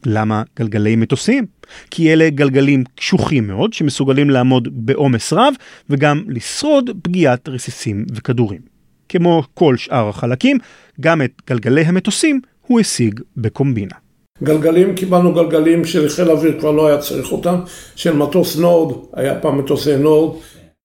[0.06, 1.46] למה גלגלי מטוסים?
[1.90, 5.54] כי אלה גלגלים קשוחים מאוד שמסוגלים לעמוד בעומס רב
[5.90, 8.60] וגם לשרוד פגיעת רסיסים וכדורים.
[9.08, 10.58] כמו כל שאר החלקים,
[11.00, 13.94] גם את גלגלי המטוסים הוא השיג בקומבינה.
[14.42, 17.61] גלגלים, קיבלנו גלגלים של חיל האוויר, כבר לא היה צריך אותם,
[17.96, 20.37] של מטוס נורד, היה פעם מטוסי נורד.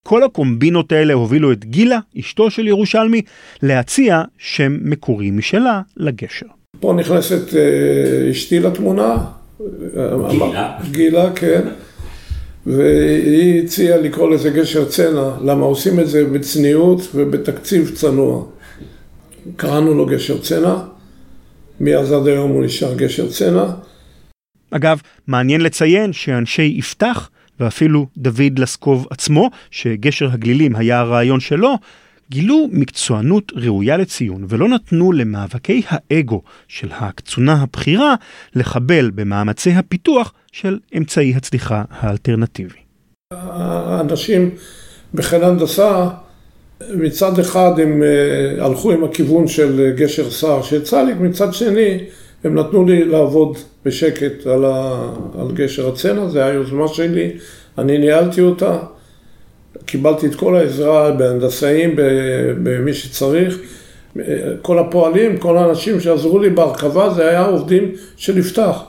[0.02, 3.22] כל הקומבינות האלה הובילו את גילה, אשתו של ירושלמי,
[3.62, 6.46] להציע שם מקורי משלה לגשר.
[6.80, 9.16] פה נכנסת אה, אשתי לתמונה,
[10.30, 10.78] גילה.
[10.90, 11.62] גילה, כן.
[12.66, 18.44] והיא הציעה לקרוא לזה גשר צנע, למה עושים את זה בצניעות ובתקציב צנוע.
[19.56, 20.74] קראנו לו גשר צנע,
[21.80, 23.64] מאז עד היום הוא נשאר גשר צנע.
[24.70, 31.74] אגב, מעניין לציין שאנשי יפתח, ואפילו דוד לסקוב עצמו, שגשר הגלילים היה הרעיון שלו,
[32.30, 38.14] גילו מקצוענות ראויה לציון ולא נתנו למאבקי האגו של הקצונה הבכירה
[38.54, 42.78] לחבל במאמצי הפיתוח של אמצעי הצליחה האלטרנטיבי.
[43.32, 44.50] האנשים
[45.14, 46.08] בחיל הנדסה,
[46.90, 51.98] מצד אחד הם אה, הלכו עם הכיוון של גשר סער של צליק, מצד שני
[52.44, 55.08] הם נתנו לי לעבוד בשקט על, ה...
[55.40, 57.30] על גשר הצנע, זו היוזמה שלי,
[57.78, 58.78] אני ניהלתי אותה,
[59.86, 61.94] קיבלתי את כל העזרה בהנדסאים,
[62.62, 63.58] במי שצריך,
[64.62, 68.82] כל הפועלים, כל האנשים שעזרו לי בהרכבה, זה היה עובדים של יפתח.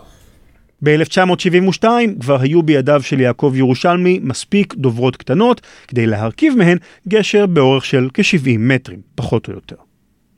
[0.83, 1.85] ב-1972
[2.19, 8.09] כבר היו בידיו של יעקב ירושלמי מספיק דוברות קטנות כדי להרכיב מהן גשר באורך של
[8.13, 9.75] כ-70 מטרים, פחות או יותר.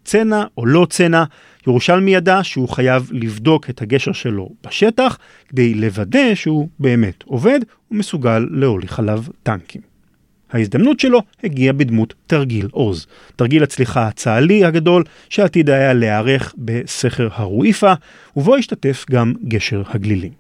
[0.05, 1.23] צנע או לא צנע,
[1.67, 5.17] ירושלמי ידע שהוא חייב לבדוק את הגשר שלו בשטח
[5.49, 7.59] כדי לוודא שהוא באמת עובד
[7.91, 9.96] ומסוגל להוליך עליו טנקים.
[10.51, 17.93] ההזדמנות שלו הגיעה בדמות תרגיל עוז, תרגיל הצליחה הצה"לי הגדול שעתיד היה להיערך בסכר הרואיפה,
[18.35, 20.31] ובו השתתף גם גשר הגלילים.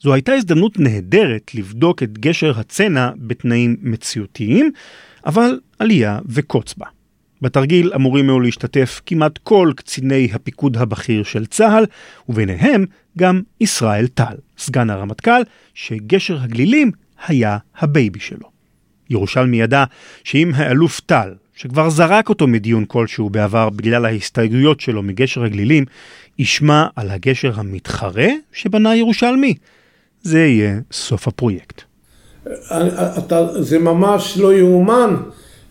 [0.00, 4.70] זו הייתה הזדמנות נהדרת לבדוק את גשר הצנע בתנאים מציאותיים,
[5.26, 6.86] אבל עלייה וקוץ בה.
[7.42, 11.84] בתרגיל אמורים היו להשתתף כמעט כל קציני הפיקוד הבכיר של צה"ל,
[12.28, 12.84] וביניהם
[13.18, 15.42] גם ישראל טל, סגן הרמטכ"ל,
[15.74, 16.90] שגשר הגלילים
[17.26, 18.53] היה הבייבי שלו.
[19.10, 19.84] ירושלמי ידע
[20.24, 25.84] שאם האלוף טל, שכבר זרק אותו מדיון כלשהו בעבר בגלל ההסתייגויות שלו מגשר הגלילים,
[26.38, 29.54] ישמע על הגשר המתחרה שבנה ירושלמי,
[30.22, 31.82] זה יהיה סוף הפרויקט.
[33.18, 35.16] אתה, זה ממש לא יאומן,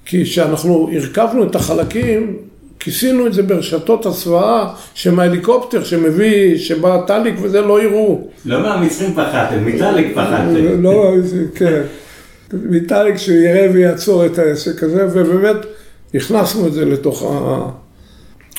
[0.05, 2.37] כי כשאנחנו הרכבנו את החלקים,
[2.79, 8.27] כיסינו את זה ברשתות הסוואה, שמההליקופטר שמביא, שבא טליק וזה לא יראו.
[8.45, 10.81] לא מהמצרים פחדתם, מטליק פחדתם.
[10.81, 11.81] לא, זה, כן.
[12.53, 15.65] מטליק שהוא יראה ויעצור את העסק הזה, ובאמת
[16.15, 17.23] הכנסנו את זה לתוך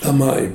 [0.03, 0.53] המים.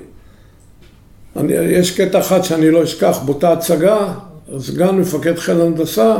[1.35, 4.13] אני, יש קטע אחד שאני לא אשכח, באותה הצגה,
[4.59, 6.15] סגן מפקד חיל הנדסה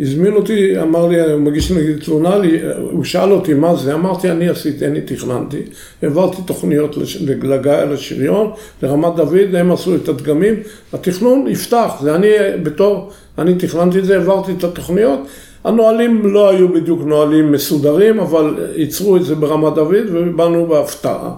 [0.00, 2.60] הזמין אותי, אמר לי, הוא מגיש לי תלונה, לי,
[2.90, 5.62] הוא שאל אותי מה זה, אמרתי אני עשיתי, אני תכננתי,
[6.02, 8.50] העברתי תוכניות לגיא לשריון,
[8.82, 10.54] לרמת דוד, הם עשו את הדגמים,
[10.92, 12.28] התכנון יפתח, זה אני
[12.62, 15.20] בתור, אני תכננתי את זה, העברתי את התוכניות,
[15.66, 21.34] הנהלים לא היו בדיוק נהלים מסודרים, אבל ייצרו את זה ברמת דוד ובאנו בהפתעה.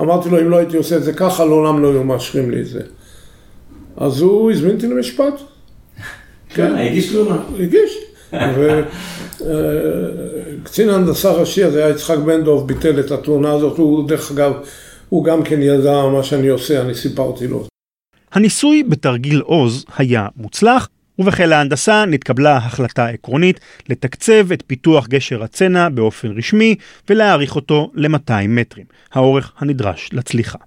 [0.00, 2.66] אמרתי לו, אם לא הייתי עושה את זה ככה, לעולם לא היו מאשרים לי את
[2.66, 2.80] זה.
[3.96, 5.40] אז הוא הזמין אותי למשפט.
[6.54, 7.36] כן, הגיש תלונה.
[7.58, 7.98] הגיש.
[10.62, 14.52] וקצין ההנדסה הראשי הזה היה יצחק בן דב, ביטל את התלונה הזאת, הוא דרך אגב,
[15.08, 17.64] הוא גם כן ידע מה שאני עושה, אני סיפרתי לו.
[18.32, 25.88] הניסוי בתרגיל עוז היה מוצלח, ובחיל ההנדסה נתקבלה החלטה עקרונית לתקצב את פיתוח גשר הצנע
[25.88, 26.74] באופן רשמי
[27.10, 30.58] ולהאריך אותו ל-200 מטרים, האורך הנדרש לצליחה.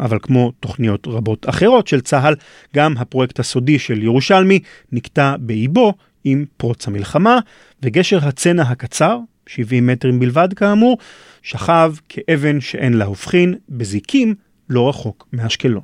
[0.00, 2.34] אבל כמו תוכניות רבות אחרות של צה"ל,
[2.76, 4.58] גם הפרויקט הסודי של ירושלמי
[4.92, 5.92] נקטע באיבו
[6.24, 7.38] עם פרוץ המלחמה,
[7.82, 10.98] וגשר הצנע הקצר, 70 מטרים בלבד כאמור,
[11.42, 14.34] שכב כאבן שאין לה הופכין בזיקים
[14.70, 15.82] לא רחוק מאשקלון.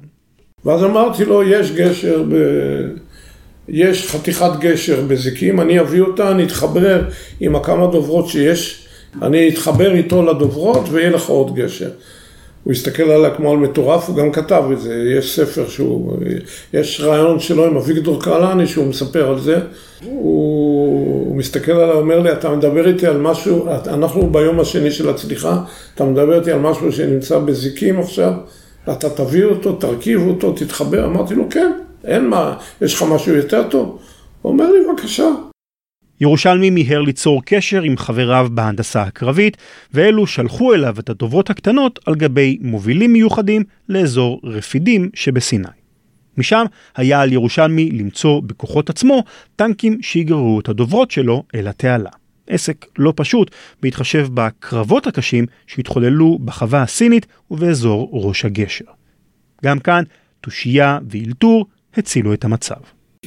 [0.64, 2.34] ואז אמרתי לו, יש גשר ב...
[3.70, 7.02] יש חתיכת גשר בזיקים, אני אביא אותה, אני אתחבר
[7.40, 8.86] עם הכמה דוברות שיש,
[9.22, 11.90] אני אתחבר איתו לדוברות ויהיה לך עוד גשר.
[12.64, 16.16] הוא הסתכל עליה כמו על מטורף, הוא גם כתב את זה, יש ספר שהוא,
[16.72, 19.58] יש רעיון שלו עם אביגדור קהלני שהוא מספר על זה,
[20.04, 25.08] הוא, הוא מסתכל עליי, אומר לי, אתה מדבר איתי על משהו, אנחנו ביום השני של
[25.08, 25.62] הצליחה,
[25.94, 28.32] אתה מדבר איתי על משהו שנמצא בזיקים עכשיו,
[28.92, 31.72] אתה תביא אותו, תרכיב אותו, תתחבר, אמרתי לו, כן,
[32.04, 34.02] אין מה, יש לך משהו יותר טוב?
[34.42, 35.24] הוא אומר לי, בבקשה.
[36.20, 39.56] ירושלמי מיהר ליצור קשר עם חבריו בהנדסה הקרבית,
[39.94, 45.68] ואלו שלחו אליו את הדוברות הקטנות על גבי מובילים מיוחדים לאזור רפידים שבסיני.
[46.38, 46.64] משם
[46.96, 49.24] היה על ירושלמי למצוא בכוחות עצמו
[49.56, 52.10] טנקים שיגררו את הדוברות שלו אל התעלה.
[52.46, 53.50] עסק לא פשוט,
[53.82, 58.84] בהתחשב בקרבות הקשים שהתחוללו בחווה הסינית ובאזור ראש הגשר.
[59.64, 60.02] גם כאן,
[60.40, 62.74] תושייה ואילתור הצילו את המצב.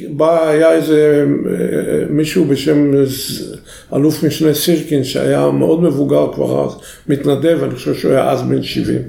[0.09, 2.91] בא, היה איזה אה, מישהו בשם
[3.95, 6.71] אלוף משנה סירקין שהיה מאוד מבוגר כבר אז,
[7.07, 9.01] מתנדב, אני חושב שהוא היה אז בן 70.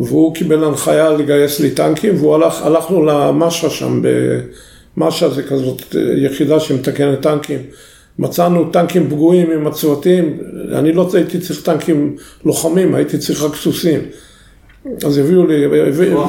[0.00, 4.02] והוא קיבל הנחיה לגייס לי טנקים, והוא הלך, הלכנו למשה שם,
[4.96, 7.58] משה זה כזאת יחידה שמתקנת טנקים.
[8.18, 10.38] מצאנו טנקים פגועים עם הצוותים,
[10.72, 14.00] אני לא הייתי צריך טנקים לוחמים, הייתי צריך רק סוסים.
[15.06, 15.66] אז הביאו לי,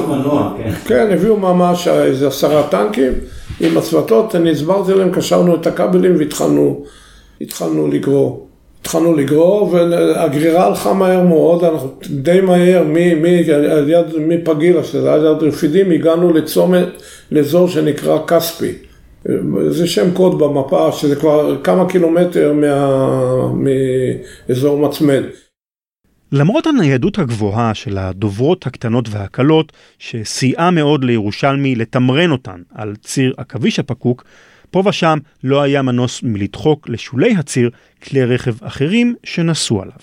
[0.08, 0.70] מנוע, כן.
[0.70, 3.12] כן, הביאו ממש איזה עשרה טנקים
[3.60, 6.16] עם הצוותות, אני הסברתי להם, קשרנו את הכבלים
[7.40, 8.48] והתחלנו לגרור.
[8.80, 12.84] התחלנו לגרור והגרירה הלכה מהר מאוד, אנחנו די מהר,
[14.18, 16.88] מפגילה, שזה היה יד רפידים, הגענו לצומת,
[17.32, 18.72] לאזור שנקרא כספי.
[19.68, 23.52] זה שם קוד במפה, שזה כבר כמה קילומטר מה...
[24.48, 25.22] מאזור מצמד.
[26.32, 33.78] למרות הניידות הגבוהה של הדוברות הקטנות והקלות, שסייעה מאוד לירושלמי לתמרן אותן על ציר עכביש
[33.78, 34.24] הפקוק,
[34.70, 37.70] פה ושם לא היה מנוס מלדחוק לשולי הציר
[38.02, 39.96] כלי רכב אחרים שנסעו עליו.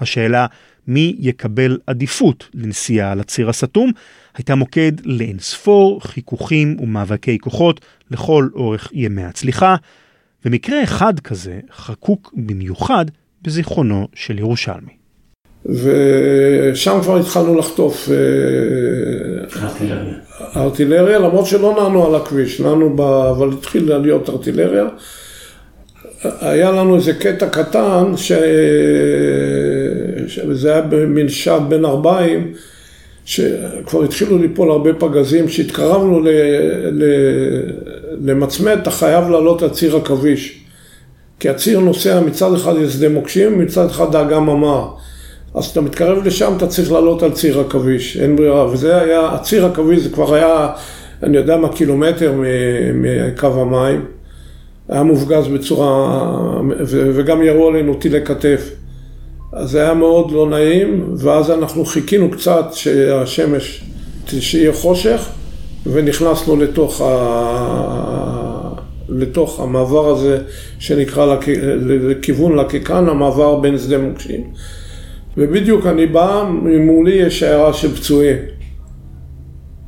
[0.00, 0.46] השאלה
[0.86, 3.90] מי יקבל עדיפות לנסיעה על הציר הסתום
[4.34, 9.76] הייתה מוקד לאינספור חיכוכים ומאבקי כוחות לכל אורך ימי הצליחה,
[10.44, 13.04] ומקרה אחד כזה חקוק במיוחד
[13.42, 14.97] בזיכרונו של ירושלמי.
[15.66, 18.08] ושם כבר התחלנו לחטוף
[19.62, 20.14] ארטילריה.
[20.56, 23.00] ארטילריה, למרות שלא נענו על הכביש, נענו ב...
[23.00, 24.84] אבל התחיל להיות ארטילריה.
[26.40, 28.32] היה לנו איזה קטע קטן, ש...
[30.26, 32.52] שזה היה במין שד בין ארבעים,
[33.24, 36.28] שכבר התחילו ליפול הרבה פגזים, כשהתקרבנו ל...
[36.92, 37.04] ל...
[38.24, 40.64] למצמד, אתה חייב לעלות על ציר עכביש.
[41.40, 44.88] כי הציר נוסע מצד אחד לשדה מוקשים, מצד אחד דאגה ממר.
[45.54, 49.66] אז כשאתה מתקרב לשם אתה צריך לעלות על ציר עכביש, אין ברירה, וזה היה, הציר
[49.66, 50.68] עכביש זה כבר היה,
[51.22, 52.32] אני יודע מה, קילומטר
[52.94, 54.04] מקו המים,
[54.88, 56.22] היה מופגז בצורה,
[56.86, 58.70] וגם ירו עלינו טילי כתף.
[59.52, 63.84] אז זה היה מאוד לא נעים, ואז אנחנו חיכינו קצת שהשמש,
[64.26, 65.28] שיהיה חושך,
[65.86, 68.70] ונכנסנו לתוך, ה...
[69.08, 70.38] לתוך המעבר הזה
[70.78, 71.48] שנקרא לכ...
[71.86, 74.44] לכיוון לקיקן, המעבר בין שדה מוקשים.
[75.38, 76.44] ובדיוק אני בא,
[76.80, 78.36] מולי יש שיירה של פצועים.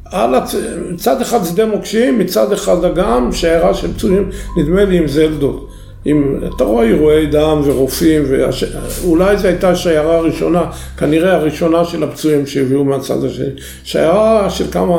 [0.05, 0.55] על הצ...
[0.91, 5.69] מצד אחד שדה מוקשים, מצד אחד אגם, שיירה של פצועים, נדמה לי עם זלדות.
[6.05, 8.65] עם, אתה רואה אירועי דם ורופאים, והש...
[9.05, 10.63] אולי זו הייתה השיירה הראשונה,
[10.97, 13.47] כנראה הראשונה של הפצועים שהביאו מהצד השני.
[13.85, 14.99] שיירה של כמה...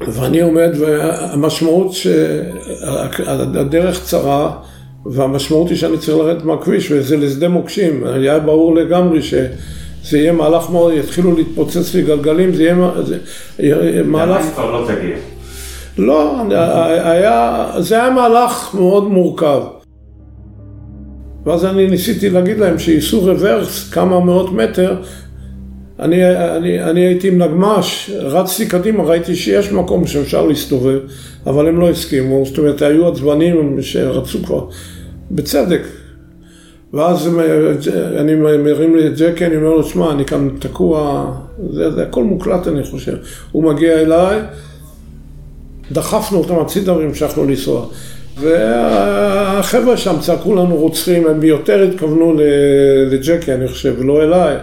[0.00, 1.92] ואני עומד, והמשמעות
[2.82, 4.52] שהדרך צרה,
[5.10, 8.04] והמשמעות היא שאני צריך לרדת מהכביש, וזה לשדה מוקשים.
[8.06, 14.40] היה ברור לגמרי שזה יהיה מהלך מאוד, יתחילו להתפוצץ לי גלגלים, זה יהיה, זה מהלך...
[14.40, 15.16] למה כבר לא תגיע?
[15.98, 16.42] לא,
[17.04, 19.62] היה, זה היה מהלך מאוד מורכב.
[21.46, 24.96] ואז אני ניסיתי להגיד להם שייסעו רוורס כמה מאות מטר.
[26.00, 30.98] אני, אני, אני הייתי עם נגמ"ש, רצתי קדימה, ראיתי שיש מקום שאפשר להסתובב,
[31.46, 34.66] אבל הם לא הסכימו, זאת אומרת, היו עצבנים שרצו כבר,
[35.30, 35.82] בצדק.
[36.92, 37.28] ואז
[38.16, 41.26] אני מרים לי את ג'קי, אני אומר לו, שמע, אני כאן תקוע,
[41.72, 43.16] זה, זה הכל מוקלט אני חושב.
[43.52, 44.40] הוא מגיע אליי,
[45.92, 47.86] דחפנו אותם הצידה והמשכנו לנסוע.
[48.40, 52.34] והחבר'ה שם צעקו לנו רוצחים, הם יותר התכוונו
[53.10, 54.56] לג'קי, אני חושב, לא אליי,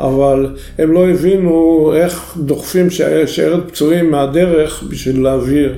[0.00, 0.46] אבל
[0.78, 2.90] הם לא הבינו איך דוחפים
[3.26, 5.74] שיירת פצועים מהדרך בשביל להעביר,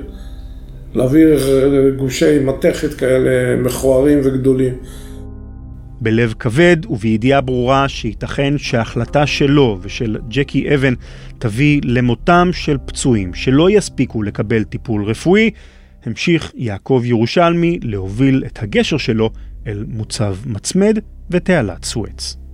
[0.96, 1.38] להעביר
[1.96, 4.74] גושי מתכת כאלה מכוערים וגדולים.
[6.00, 10.94] בלב כבד ובידיעה ברורה שייתכן שההחלטה שלו ושל ג'קי אבן
[11.38, 15.50] תביא למותם של פצועים שלא יספיקו לקבל טיפול רפואי,
[16.04, 19.30] המשיך יעקב ירושלמי להוביל את הגשר שלו
[19.66, 20.98] אל מוצב מצמד
[21.30, 22.45] ותעלת סואץ.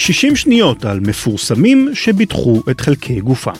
[0.00, 3.50] שישים שניות על מפורסמים שביטחו את חלקי גופה.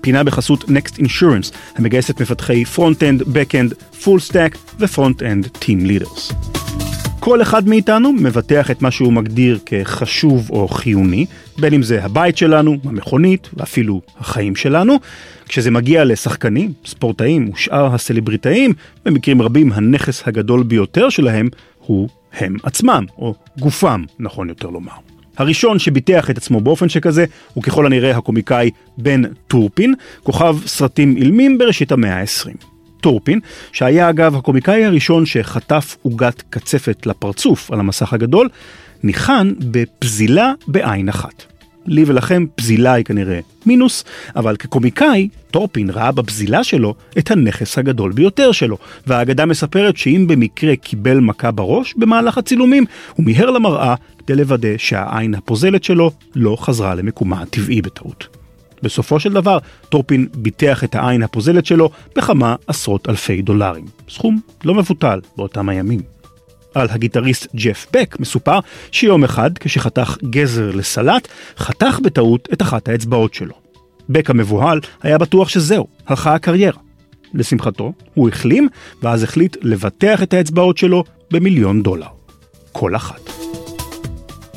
[0.00, 6.34] פינה בחסות Next Insurance, המגייסת מפתחי Front-End, Back-End, Full Stack ו-Front-End Team Leaders.
[7.20, 11.26] כל אחד מאיתנו מבטח את מה שהוא מגדיר כחשוב או חיוני,
[11.58, 14.96] בין אם זה הבית שלנו, המכונית ואפילו החיים שלנו.
[15.48, 18.72] כשזה מגיע לשחקנים, ספורטאים ושאר הסלבריטאים,
[19.04, 21.48] במקרים רבים הנכס הגדול ביותר שלהם
[21.78, 25.09] הוא הם עצמם, או גופם, נכון יותר לומר.
[25.40, 27.24] הראשון שביטח את עצמו באופן שכזה
[27.54, 32.66] הוא ככל הנראה הקומיקאי בן טורפין, כוכב סרטים אילמים בראשית המאה ה-20.
[33.00, 33.40] טורפין,
[33.72, 38.48] שהיה אגב הקומיקאי הראשון שחטף עוגת קצפת לפרצוף על המסך הגדול,
[39.02, 41.44] ניחן בפזילה בעין אחת.
[41.90, 44.04] לי ולכם פזילה היא כנראה מינוס,
[44.36, 50.76] אבל כקומיקאי, טורפין ראה בפזילה שלו את הנכס הגדול ביותר שלו, והאגדה מספרת שאם במקרה
[50.76, 52.84] קיבל מכה בראש במהלך הצילומים,
[53.14, 58.26] הוא מיהר למראה כדי לוודא שהעין הפוזלת שלו לא חזרה למקומה הטבעי בטעות.
[58.82, 63.84] בסופו של דבר, טורפין ביטח את העין הפוזלת שלו בכמה עשרות אלפי דולרים.
[64.08, 66.19] סכום לא מבוטל באותם הימים.
[66.74, 68.58] על הגיטריסט ג'ף בק מסופר
[68.92, 73.54] שיום אחד, כשחתך גזר לסלט, חתך בטעות את אחת האצבעות שלו.
[74.08, 76.78] בק המבוהל היה בטוח שזהו, הלכה הקריירה.
[77.34, 78.68] לשמחתו, הוא החלים,
[79.02, 82.06] ואז החליט לבטח את האצבעות שלו במיליון דולר.
[82.72, 83.20] כל אחת.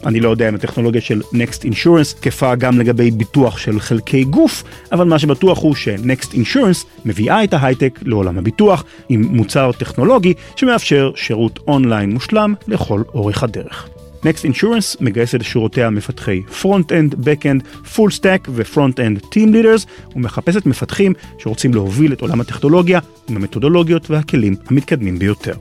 [0.05, 4.63] אני לא יודע אם הטכנולוגיה של Next Insurance תקפה גם לגבי ביטוח של חלקי גוף,
[4.91, 11.11] אבל מה שבטוח הוא ש-Next Insurance מביאה את ההייטק לעולם הביטוח עם מוצר טכנולוגי שמאפשר
[11.15, 13.89] שירות אונליין מושלם לכל אורך הדרך.
[14.23, 19.85] Next Insurance מגייסת לשורותיה מפתחי Front-End, Back-End, Full Stack ו-Front-End Team Leaders
[20.15, 22.99] ומחפשת מפתחים שרוצים להוביל את עולם הטכנולוגיה
[23.29, 25.53] עם המתודולוגיות והכלים המתקדמים ביותר.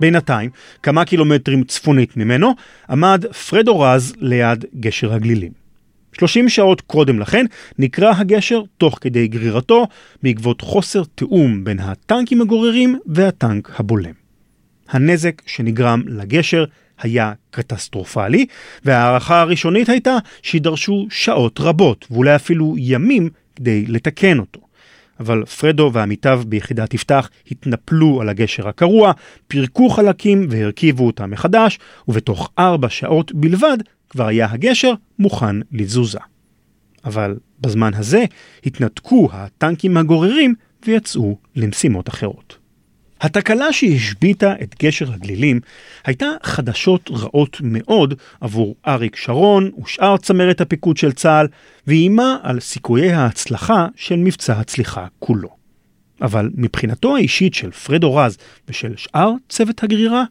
[0.00, 0.50] בינתיים,
[0.82, 2.54] כמה קילומטרים צפונית ממנו,
[2.90, 5.63] עמד פרדו רז ליד גשר הגלילים.
[6.18, 7.46] 30 שעות קודם לכן
[7.78, 9.86] נקרע הגשר תוך כדי גרירתו
[10.22, 14.12] בעקבות חוסר תיאום בין הטנקים הגוררים והטנק הבולם.
[14.88, 16.64] הנזק שנגרם לגשר
[17.00, 18.46] היה קטסטרופלי,
[18.84, 24.60] וההערכה הראשונית הייתה שידרשו שעות רבות ואולי אפילו ימים כדי לתקן אותו.
[25.20, 29.12] אבל פרדו ועמיתיו ביחידת יפתח התנפלו על הגשר הקרוע,
[29.48, 33.78] פירקו חלקים והרכיבו אותם מחדש, ובתוך ארבע שעות בלבד
[34.14, 36.18] כבר היה הגשר מוכן לתזוזה.
[37.04, 38.24] אבל בזמן הזה
[38.66, 40.54] התנתקו הטנקים הגוררים
[40.86, 42.58] ויצאו למשימות אחרות.
[43.20, 45.60] התקלה שהשביתה את גשר הגלילים
[46.04, 51.46] הייתה חדשות רעות מאוד עבור אריק שרון ושאר צמרת הפיקוד של צה"ל,
[51.86, 55.50] ואיימה על סיכויי ההצלחה של מבצע הצליחה כולו.
[56.22, 58.38] אבל מבחינתו האישית של פרדו רז
[58.68, 60.24] ושל שאר צוות הגרירה,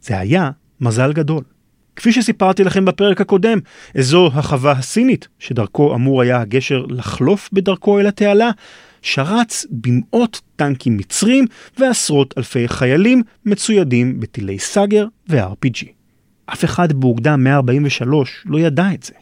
[0.00, 1.44] זה היה מזל גדול.
[1.96, 3.58] כפי שסיפרתי לכם בפרק הקודם,
[3.98, 8.50] אזור החווה הסינית, שדרכו אמור היה הגשר לחלוף בדרכו אל התעלה,
[9.02, 11.44] שרץ במאות טנקים מצרים
[11.78, 15.86] ועשרות אלפי חיילים מצוידים בטילי סאגר ו-RPG.
[16.46, 19.12] אף אחד באוגדה 143 לא ידע את זה.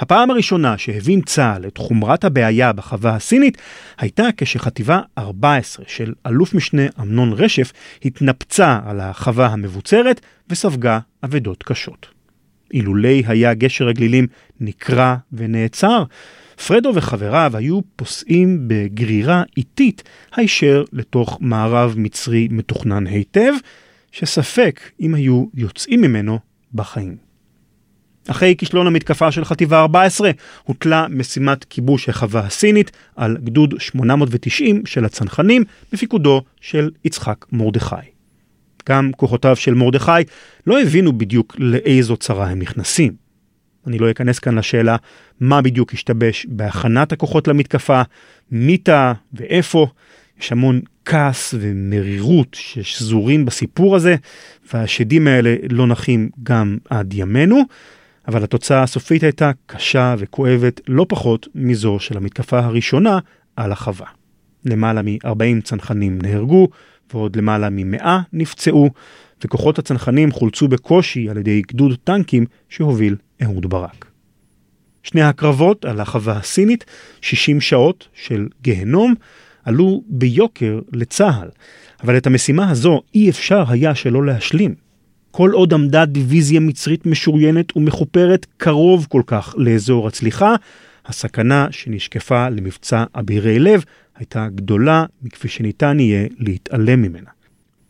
[0.00, 3.58] הפעם הראשונה שהבין צה"ל את חומרת הבעיה בחווה הסינית
[3.98, 7.72] הייתה כשחטיבה 14 של אלוף משנה אמנון רשף
[8.04, 10.20] התנפצה על החווה המבוצרת
[10.50, 12.11] וספגה אבדות קשות.
[12.72, 14.26] אילולי היה גשר הגלילים
[14.60, 16.04] נקרע ונעצר,
[16.66, 20.02] פרדו וחבריו היו פוסעים בגרירה איטית
[20.36, 23.52] הישר לתוך מערב מצרי מתוכנן היטב,
[24.12, 26.38] שספק אם היו יוצאים ממנו
[26.74, 27.16] בחיים.
[28.28, 30.30] אחרי כישלון המתקפה של חטיבה 14,
[30.64, 38.12] הוטלה משימת כיבוש החווה הסינית על גדוד 890 של הצנחנים בפיקודו של יצחק מרדכי.
[38.88, 40.12] גם כוחותיו של מרדכי
[40.66, 43.12] לא הבינו בדיוק לאיזו צרה הם נכנסים.
[43.86, 44.96] אני לא אכנס כאן לשאלה
[45.40, 48.02] מה בדיוק השתבש בהכנת הכוחות למתקפה,
[48.50, 49.86] מי טעה ואיפה.
[50.40, 54.16] יש המון כעס ומרירות ששזורים בסיפור הזה,
[54.72, 57.62] והשדים האלה לא נחים גם עד ימינו,
[58.28, 63.18] אבל התוצאה הסופית הייתה קשה וכואבת לא פחות מזו של המתקפה הראשונה
[63.56, 64.06] על החווה.
[64.64, 66.68] למעלה מ-40 צנחנים נהרגו,
[67.14, 68.90] ועוד למעלה מ-100 נפצעו,
[69.44, 74.06] וכוחות הצנחנים חולצו בקושי על ידי גדוד טנקים שהוביל אהוד ברק.
[75.02, 76.84] שני הקרבות על החווה הסינית,
[77.20, 79.14] 60 שעות של גהנום,
[79.64, 81.48] עלו ביוקר לצה"ל,
[82.02, 84.74] אבל את המשימה הזו אי אפשר היה שלא להשלים.
[85.30, 90.54] כל עוד עמדה דיוויזיה מצרית משוריינת ומחופרת קרוב כל כך לאזור הצליחה,
[91.06, 93.84] הסכנה שנשקפה למבצע אבירי לב
[94.16, 97.30] הייתה גדולה מכפי שניתן יהיה להתעלם ממנה.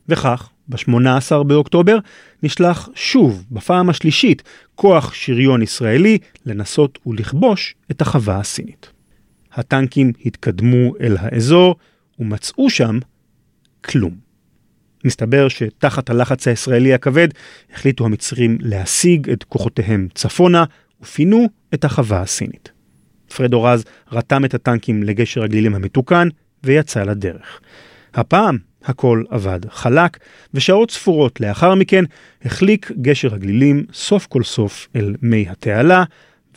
[0.08, 1.98] וכך, ב-18 באוקטובר
[2.42, 4.42] נשלח שוב, בפעם השלישית,
[4.74, 8.90] כוח שריון ישראלי לנסות ולכבוש את החווה הסינית.
[9.52, 11.76] הטנקים התקדמו אל האזור
[12.18, 12.98] ומצאו שם
[13.84, 14.16] כלום.
[15.04, 17.28] מסתבר שתחת הלחץ הישראלי הכבד
[17.72, 20.64] החליטו המצרים להשיג את כוחותיהם צפונה
[21.02, 22.72] ופינו את החווה הסינית.
[23.33, 26.28] פרדו רז רתם את הטנקים לגשר הגלילים המתוקן
[26.64, 27.61] ויצא לדרך.
[28.14, 30.18] הפעם הכל עבד חלק,
[30.55, 32.05] ושעות ספורות לאחר מכן
[32.45, 36.05] החליק גשר הגלילים סוף כל סוף אל מי התעלה,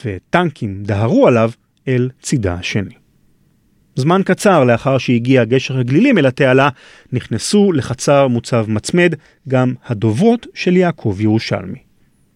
[0.05, 1.51] וטנקים דהרו עליו
[1.87, 2.95] אל צידה השני.
[3.95, 6.69] זמן קצר לאחר שהגיע גשר הגלילים אל התעלה,
[7.13, 9.15] נכנסו לחצר מוצב מצמד
[9.47, 11.79] גם הדוברות של יעקב ירושלמי.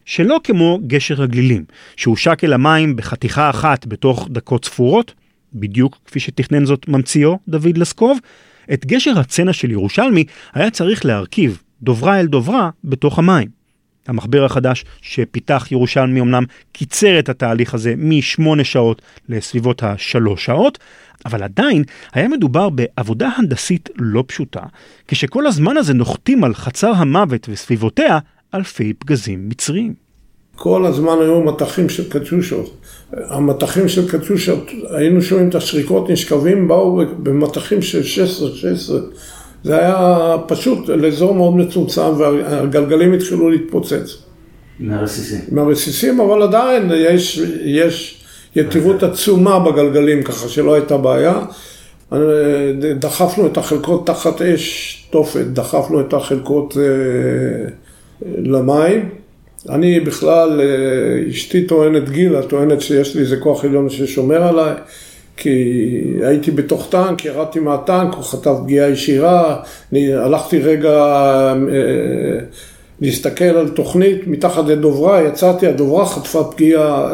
[0.09, 5.13] שלא כמו גשר הגלילים, שהושק אל המים בחתיכה אחת בתוך דקות ספורות,
[5.53, 8.19] בדיוק כפי שתכנן זאת ממציאו, דוד לסקוב,
[8.73, 13.47] את גשר הצנע של ירושלמי היה צריך להרכיב, דוברה אל דוברה, בתוך המים.
[14.07, 20.79] המחבר החדש שפיתח ירושלמי אמנם קיצר את התהליך הזה משמונה שעות לסביבות השלוש שעות,
[21.25, 21.83] אבל עדיין
[22.13, 24.63] היה מדובר בעבודה הנדסית לא פשוטה,
[25.07, 28.19] כשכל הזמן הזה נוחתים על חצר המוות וסביבותיה
[28.55, 29.93] אלפי פגזים מצריים.
[30.55, 32.75] כל הזמן היו מטחים של קטיושות.
[33.13, 38.93] המטחים של קטיושות, היינו שומעים את השריקות נשכבים, באו במטחים של 16-16.
[39.63, 44.17] זה היה פשוט לאזור מאוד מצומצם והגלגלים התחילו להתפוצץ.
[44.79, 45.39] מהרסיסים.
[45.51, 48.23] מהרסיסים, אבל עדיין יש, יש
[48.55, 51.39] יתירות עצומה בגלגלים, ככה שלא הייתה בעיה.
[52.99, 57.69] דחפנו את החלקות תחת אש תופת, דחפנו את החלקות אה,
[58.21, 59.09] למים.
[59.69, 64.73] אני בכלל, אה, אשתי טוענת גילה, טוענת שיש לי איזה כוח עליון ששומר עליי,
[65.37, 65.83] כי
[66.21, 72.39] הייתי בתוך טנק, ירדתי מהטנק, הוא חטף פגיעה ישירה, אני הלכתי רגע אה,
[73.01, 77.11] להסתכל על תוכנית מתחת לדוברה, יצאתי, הדוברה חטפה פגיעה,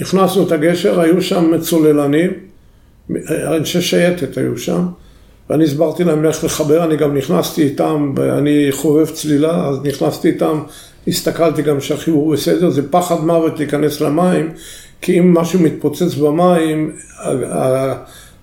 [0.00, 2.30] הכנסנו את הגשר, היו שם צוללנים,
[3.28, 4.82] אנשי שייטת היו שם.
[5.50, 10.60] ואני הסברתי להם איך לחבר, אני גם נכנסתי איתם, אני חובב צלילה, אז נכנסתי איתם,
[11.08, 14.50] הסתכלתי גם שהחיבור בסדר, זה פחד מוות להיכנס למים,
[15.00, 16.96] כי אם משהו מתפוצץ במים,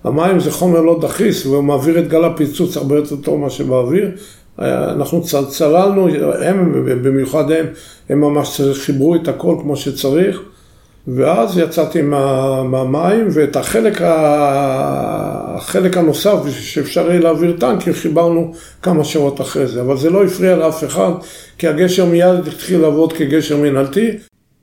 [0.04, 4.12] המים זה חומר לא דחיס, והוא מעביר את גל הפיצוץ הרבה יותר טוב מאשר באוויר.
[4.60, 6.08] אנחנו צללנו,
[6.41, 7.66] הם, במיוחד הם,
[8.10, 10.41] הם ממש חיברו את הכל כמו שצריך.
[11.08, 15.56] ואז יצאתי מה, מהמים, ואת החלק, ה...
[15.56, 20.56] החלק הנוסף שאפשר יהיה להעביר טנקים חיברנו כמה שעות אחרי זה, אבל זה לא הפריע
[20.56, 21.12] לאף אחד,
[21.58, 24.12] כי הגשר מיד התחיל לעבוד כגשר מנהלתי.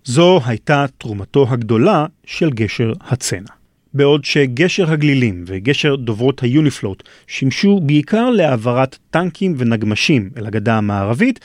[0.05, 3.51] זו הייתה תרומתו הגדולה של גשר הצנע.
[3.95, 11.41] בעוד שגשר הגלילים וגשר דוברות היוניפלוט שימשו בעיקר להעברת טנקים ונגמשים אל הגדה המערבית,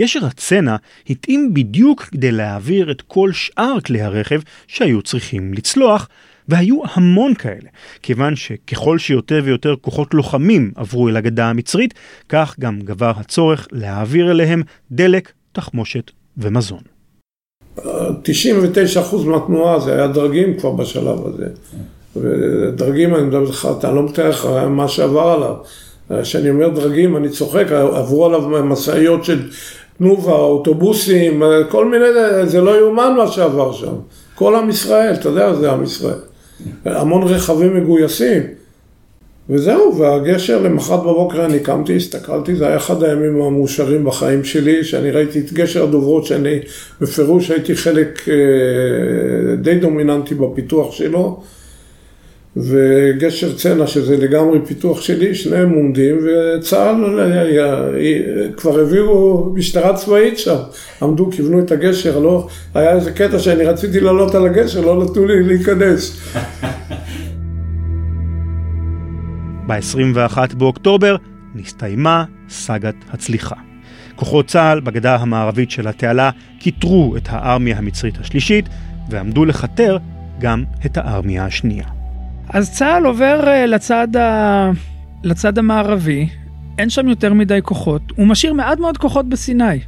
[0.00, 0.76] גשר הצנע
[1.10, 6.08] התאים בדיוק כדי להעביר את כל שאר כלי הרכב שהיו צריכים לצלוח,
[6.48, 7.68] והיו המון כאלה,
[8.02, 11.94] כיוון שככל שיותר ויותר כוחות לוחמים עברו אל הגדה המצרית,
[12.28, 16.80] כך גם גבר הצורך להעביר אליהם דלק, תחמושת ומזון.
[17.78, 17.80] 99%
[19.26, 21.46] מהתנועה זה היה דרגים כבר בשלב הזה.
[22.16, 25.56] ודרגים, אני מדבר איתך, אתה לא מתאר לך מה שעבר עליו.
[26.22, 29.50] כשאני אומר דרגים, אני צוחק, עברו עליו משאיות של
[29.98, 32.04] תנובה, אוטובוסים, כל מיני,
[32.44, 33.94] זה לא יאומן מה שעבר שם.
[34.34, 36.18] כל עם ישראל, אתה יודע, זה עם ישראל.
[36.84, 38.42] המון רכבים מגויסים.
[39.50, 45.10] וזהו, והגשר למחרת בבוקר אני קמתי, הסתכלתי, זה היה אחד הימים המאושרים בחיים שלי, שאני
[45.10, 46.58] ראיתי את גשר הדוברות, שאני
[47.00, 51.42] בפירוש הייתי חלק אה, די דומיננטי בפיתוח שלו.
[52.56, 57.20] וגשר צנע, שזה לגמרי פיתוח שלי, שניהם עומדים, וצה"ל
[58.56, 60.56] כבר הביאו משטרה צבאית שם,
[61.02, 65.26] עמדו, כיוונו את הגשר, לא, היה איזה קטע שאני רציתי לעלות על הגשר, לא נתנו
[65.26, 66.32] לי להיכנס.
[69.66, 71.16] ב-21 באוקטובר
[71.54, 73.56] נסתיימה סאגת הצליחה.
[74.16, 76.30] כוחות צה"ל בגדה המערבית של התעלה
[76.60, 78.68] כיתרו את הארמיה המצרית השלישית
[79.10, 79.98] ועמדו לכתר
[80.40, 81.95] גם את הארמיה השנייה.
[82.48, 84.70] אז צה"ל עובר אה, לצד, ה...
[85.22, 86.28] לצד המערבי,
[86.78, 89.80] אין שם יותר מדי כוחות, הוא משאיר מעט מאוד כוחות בסיני.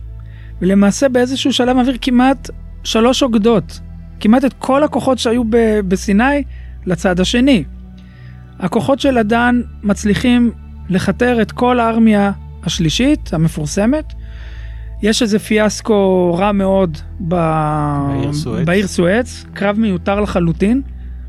[0.62, 2.50] ולמעשה באיזשהו שלב מעביר כמעט
[2.84, 3.80] שלוש אוגדות,
[4.20, 5.80] כמעט את כל הכוחות שהיו ב...
[5.88, 6.42] בסיני
[6.86, 7.64] לצד השני.
[8.58, 10.50] הכוחות של אדן מצליחים
[10.88, 12.32] לכתר את כל הארמיה
[12.64, 14.12] השלישית, המפורסמת.
[15.02, 16.98] יש איזה פיאסקו רע מאוד
[17.28, 17.34] ב...
[18.64, 20.82] בעיר סואץ, קרב מיותר לחלוטין.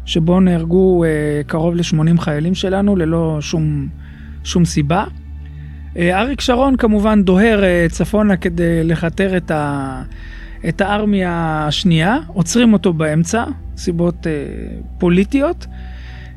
[0.06, 3.88] שבו נהרגו אה, קרוב ל-80 חיילים שלנו ללא שום,
[4.44, 5.04] שום סיבה.
[5.98, 9.52] אה, אריק שרון כמובן דוהר אה, צפונה כדי לכתר את,
[10.70, 13.44] את הארמיה השנייה, עוצרים אותו באמצע,
[13.78, 14.32] סיבות אה,
[14.98, 15.68] פוליטיות.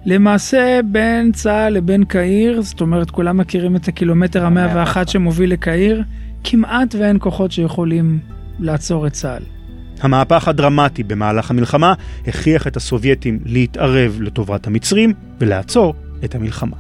[0.04, 6.02] למעשה בין צה"ל לבין קהיר, זאת אומרת כולם מכירים את הקילומטר המאה ואחת שמוביל לקהיר,
[6.44, 8.18] כמעט ואין כוחות שיכולים
[8.58, 9.61] לעצור את צה"ל.
[10.04, 11.94] המהפך הדרמטי במהלך המלחמה
[12.26, 15.94] הכריח את הסובייטים להתערב לטובת המצרים ולעצור
[16.24, 16.76] את המלחמה.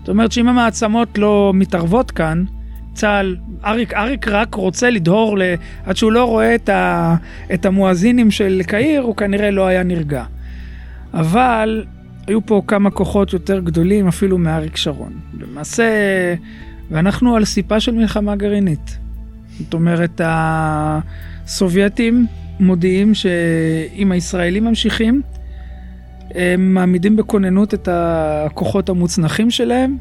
[0.00, 2.44] זאת אומרת שאם המעצמות לא מתערבות כאן,
[2.94, 5.42] צה"ל, אריק, אריק רק רוצה לדהור ל...
[5.86, 7.14] עד שהוא לא רואה את, ה,
[7.54, 10.24] את המואזינים של קהיר, הוא כנראה לא היה נרגע.
[11.14, 11.84] אבל
[12.26, 15.12] היו פה כמה כוחות יותר גדולים אפילו מאריק שרון.
[15.40, 15.84] למעשה,
[16.90, 18.98] ואנחנו על סיפה של מלחמה גרעינית.
[19.58, 20.20] זאת אומרת,
[21.48, 22.26] הסובייטים
[22.60, 25.22] מודיעים שאם הישראלים ממשיכים,
[26.34, 29.96] הם מעמידים בכוננות את הכוחות המוצנחים שלהם,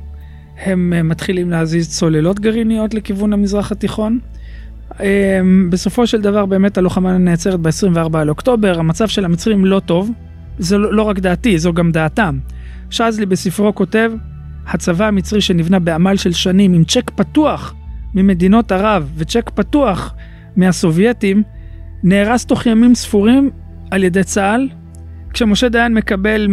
[0.65, 4.19] הם מתחילים להזיז צוללות גרעיניות לכיוון המזרח התיכון.
[5.69, 10.11] בסופו של דבר באמת הלוחמה נעצרת ב-24 לאוקטובר, המצב של המצרים לא טוב,
[10.59, 12.39] זה לא, לא רק דעתי, זו גם דעתם.
[12.89, 14.11] שזלי בספרו כותב,
[14.67, 17.75] הצבא המצרי שנבנה בעמל של שנים עם צ'ק פתוח
[18.13, 20.13] ממדינות ערב וצ'ק פתוח
[20.57, 21.43] מהסובייטים,
[22.03, 23.49] נהרס תוך ימים ספורים
[23.91, 24.69] על ידי צה"ל,
[25.33, 26.47] כשמשה דיין מקבל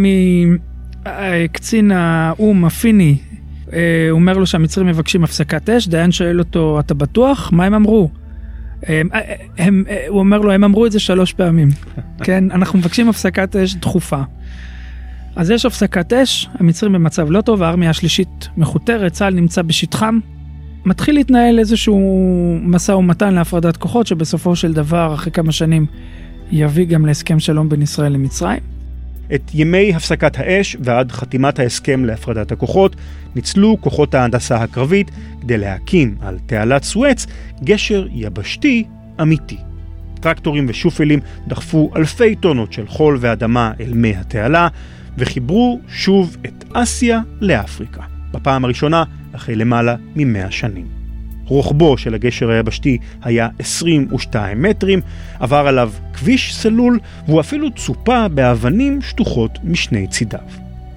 [1.07, 3.17] מקצין האו"ם הפיני,
[3.67, 3.75] הוא
[4.11, 7.53] אומר לו שהמצרים מבקשים הפסקת אש, דיין שואל אותו, אתה בטוח?
[7.53, 8.11] מה הם אמרו?
[8.83, 9.09] הם,
[9.59, 11.69] הם, הוא אומר לו, הם אמרו את זה שלוש פעמים,
[12.25, 12.51] כן?
[12.51, 14.23] אנחנו מבקשים הפסקת אש דחופה.
[15.37, 20.19] אז יש הפסקת אש, המצרים במצב לא טוב, הארמיה השלישית מכותרת, צה"ל נמצא בשטחם.
[20.85, 21.99] מתחיל להתנהל איזשהו
[22.63, 25.87] משא ומתן להפרדת כוחות, שבסופו של דבר, אחרי כמה שנים,
[26.53, 28.61] יביא גם להסכם שלום בין ישראל למצרים.
[29.35, 32.97] את ימי הפסקת האש ועד חתימת ההסכם להפרדת הכוחות
[33.35, 35.11] ניצלו כוחות ההנדסה הקרבית
[35.41, 37.27] כדי להקים על תעלת סואץ
[37.65, 38.85] גשר יבשתי
[39.21, 39.59] אמיתי.
[40.21, 44.69] טרקטורים ושופלים דחפו אלפי טונות של חול ואדמה אל מי התעלה
[45.19, 49.05] וחיברו שוב את אסיה לאפריקה, בפעם הראשונה
[49.35, 50.87] אחרי למעלה ממאה שנים.
[51.47, 55.01] רוחבו של הגשר היבשתי היה 22 מטרים,
[55.41, 60.41] עבר עליו כביש סלול, והוא אפילו צופה באבנים שטוחות משני צידיו.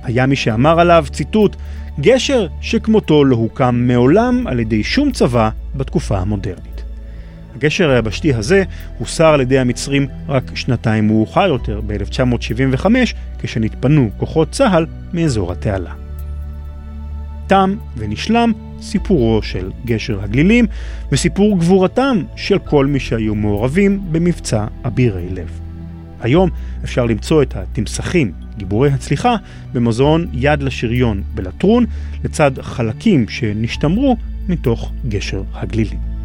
[0.03, 1.55] היה מי שאמר עליו, ציטוט,
[1.99, 6.83] גשר שכמותו לא הוקם מעולם על ידי שום צבא בתקופה המודרנית.
[7.55, 8.63] הגשר היבשתי הזה
[8.99, 12.85] הוסר על ידי המצרים רק שנתיים מאוחר יותר, ב-1975,
[13.39, 16.07] כשנתפנו כוחות צה"ל מאזור התעלה.
[17.47, 20.65] תם ונשלם סיפורו של גשר הגלילים
[21.11, 25.59] וסיפור גבורתם של כל מי שהיו מעורבים במבצע אבירי לב.
[26.21, 26.49] היום
[26.83, 29.35] אפשר למצוא את התמסכים, גיבורי הצליחה,
[29.73, 31.85] במוזיאון יד לשריון בלטרון,
[32.23, 34.17] לצד חלקים שנשתמרו
[34.49, 36.16] מתוך גשר הגלילים.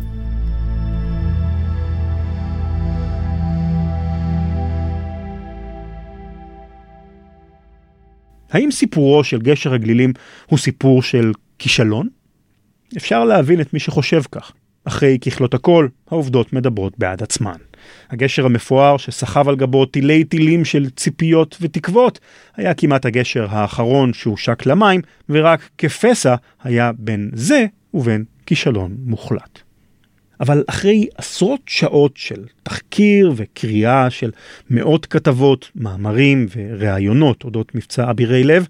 [8.52, 10.12] האם סיפורו של גשר הגלילים
[10.46, 12.08] הוא סיפור של כישלון?
[12.96, 14.52] אפשר להבין את מי שחושב כך.
[14.84, 17.56] אחרי ככלות הכל, העובדות מדברות בעד עצמן.
[18.10, 22.18] הגשר המפואר שסחב על גבו תילי תילים של ציפיות ותקוות,
[22.56, 29.62] היה כמעט הגשר האחרון שהושק למים, ורק כפסע היה בין זה ובין כישלון מוחלט.
[30.42, 34.30] אבל אחרי עשרות שעות של תחקיר וקריאה של
[34.70, 38.66] מאות כתבות, מאמרים וראיונות אודות מבצע אבירי לב,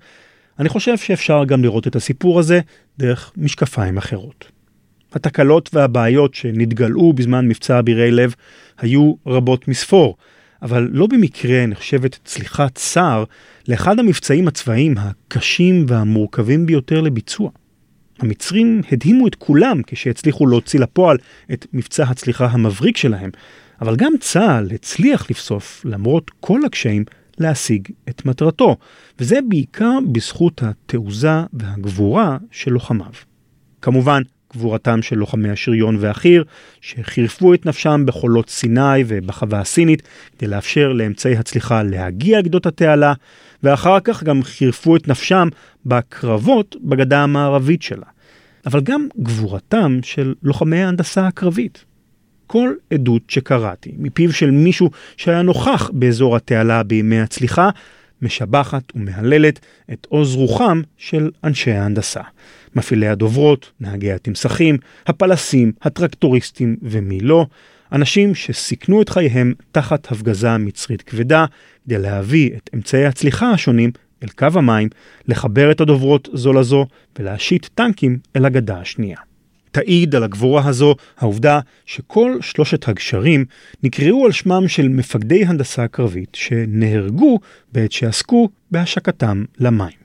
[0.59, 2.61] אני חושב שאפשר גם לראות את הסיפור הזה
[2.99, 4.45] דרך משקפיים אחרות.
[5.13, 8.35] התקלות והבעיות שנתגלעו בזמן מבצע אבירי לב
[8.79, 10.17] היו רבות מספור,
[10.63, 13.25] אבל לא במקרה נחשבת צליחת סער
[13.69, 17.51] לאחד המבצעים הצבאיים הקשים והמורכבים ביותר לביצוע.
[18.23, 21.17] המצרים הדהימו את כולם כשהצליחו להוציא לפועל
[21.53, 23.31] את מבצע הצליחה המבריק שלהם,
[23.81, 27.05] אבל גם צה"ל הצליח לבסוף, למרות כל הקשיים,
[27.39, 28.77] להשיג את מטרתו,
[29.21, 33.13] וזה בעיקר בזכות התעוזה והגבורה של לוחמיו.
[33.83, 36.43] כמובן, גבורתם של לוחמי השריון והחי"ר,
[36.81, 40.03] שחירפו את נפשם בחולות סיני ובחווה הסינית
[40.39, 43.13] כדי לאפשר לאמצעי הצליחה להגיע גדות התעלה,
[43.63, 45.49] ואחר כך גם חירפו את נפשם
[45.87, 48.12] בקרבות בגדה המערבית שלה.
[48.67, 51.85] אבל גם גבורתם של לוחמי ההנדסה הקרבית.
[52.47, 57.71] כל עדות שקראתי מפיו של מישהו שהיה נוכח באזור התעלה בימי הצליחה,
[58.23, 59.61] משבחת ומהללת
[59.93, 62.21] את עוז רוחם של אנשי ההנדסה.
[62.77, 67.47] מפעילי הדוברות, נהגי התמסכים, הפלסים, הטרקטוריסטים ומי לא,
[67.93, 71.47] אנשים שסיכנו את חייהם תחת הפגזה מצרית כבדה
[71.85, 73.91] כדי להביא את אמצעי הצליחה השונים
[74.23, 74.89] אל קו המים,
[75.29, 76.87] לחבר את הדוברות זו לזו
[77.19, 79.19] ולהשית טנקים אל הגדה השנייה.
[79.71, 83.45] תעיד על הגבורה הזו העובדה שכל שלושת הגשרים
[83.83, 87.39] נקראו על שמם של מפקדי הנדסה קרבית שנהרגו
[87.73, 90.03] בעת שעסקו בהשקתם למים.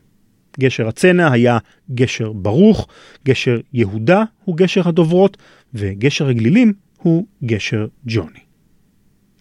[0.59, 1.57] גשר הצנע היה
[1.91, 2.87] גשר ברוך,
[3.25, 5.37] גשר יהודה הוא גשר הדוברות,
[5.73, 8.39] וגשר הגלילים הוא גשר ג'וני.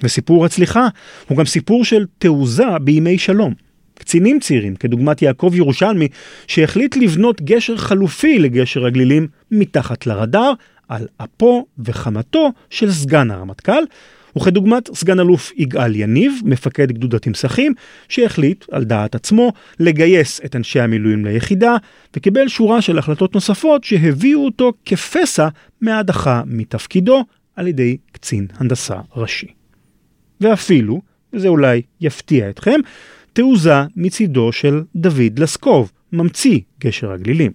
[0.02, 0.88] וסיפור הצליחה
[1.28, 3.54] הוא גם סיפור של תעוזה בימי שלום.
[3.98, 6.08] קצינים צעירים, כדוגמת יעקב ירושלמי,
[6.46, 10.52] שהחליט לבנות גשר חלופי לגשר הגלילים מתחת לרדאר,
[10.88, 13.82] על אפו וחמתו של סגן הרמטכ"ל,
[14.36, 17.74] וכדוגמת סגן אלוף יגאל יניב, מפקד גדוד התמסכים,
[18.08, 21.76] שהחליט, על דעת עצמו, לגייס את אנשי המילואים ליחידה,
[22.16, 25.48] וקיבל שורה של החלטות נוספות שהביאו אותו כפסע
[25.80, 27.24] מהדחה מתפקידו
[27.56, 29.46] על ידי קצין הנדסה ראשי.
[30.40, 31.00] ואפילו,
[31.32, 32.80] וזה אולי יפתיע אתכם,
[33.36, 37.52] תעוזה מצידו של דוד לסקוב, ממציא גשר הגלילים.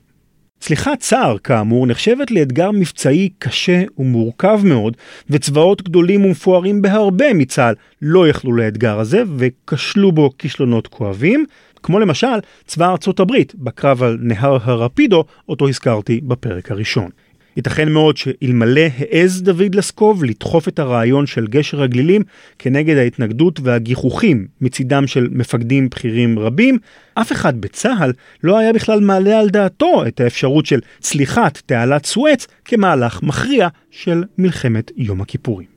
[0.59, 4.97] צליחת צער, כאמור, נחשבת לאתגר מבצעי קשה ומורכב מאוד,
[5.29, 11.45] וצבאות גדולים ומפוארים בהרבה מצה"ל לא יכלו לאתגר הזה, וכשלו בו כישלונות כואבים,
[11.83, 17.09] כמו למשל צבא ארצות הברית בקרב על נהר הרפידו, אותו הזכרתי בפרק הראשון.
[17.57, 22.23] ייתכן מאוד שאלמלא העז דוד לסקוב לדחוף את הרעיון של גשר הגלילים
[22.59, 26.77] כנגד ההתנגדות והגיחוכים מצידם של מפקדים בכירים רבים,
[27.13, 32.47] אף אחד בצה"ל לא היה בכלל מעלה על דעתו את האפשרות של צליחת תעלת סואץ
[32.65, 35.67] כמהלך מכריע של מלחמת יום הכיפורים.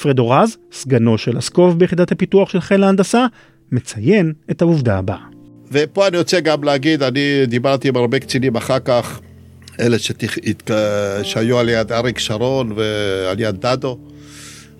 [0.00, 3.26] פרדו רז, סגנו של לסקוב ביחידת הפיתוח של חיל ההנדסה,
[3.72, 5.24] מציין את העובדה הבאה.
[5.72, 9.20] ופה אני רוצה גם להגיד, אני דיברתי עם הרבה קצינים אחר כך,
[9.80, 10.38] אלה שתכ...
[11.22, 13.98] שהיו על יד אריק שרון ועל יד דדו,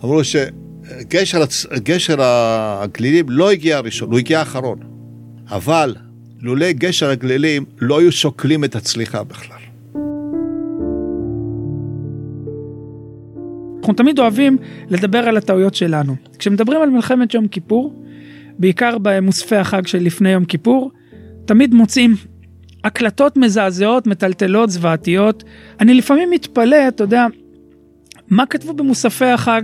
[0.05, 1.45] אמרו שגשר.
[1.75, 4.79] גשר הגלילים לא הגיע ראשון, הוא הגיע אחרון.
[5.49, 5.95] אבל
[6.41, 9.57] לולא גשר הגלילים לא היו שוקלים את הצליחה בכלל.
[13.79, 16.17] אנחנו תמיד אוהבים לדבר על הטעויות שלנו.
[16.39, 18.03] כשמדברים על מלחמת יום כיפור,
[18.59, 20.91] בעיקר במוספי החג של לפני יום כיפור,
[21.45, 22.15] תמיד מוצאים
[22.87, 25.45] הקלטות מזעזעות, מטלטלות, זוועתיות.
[25.81, 27.27] אני לפעמים מתפלא, אתה יודע,
[28.29, 29.63] מה כתבו במוספי החג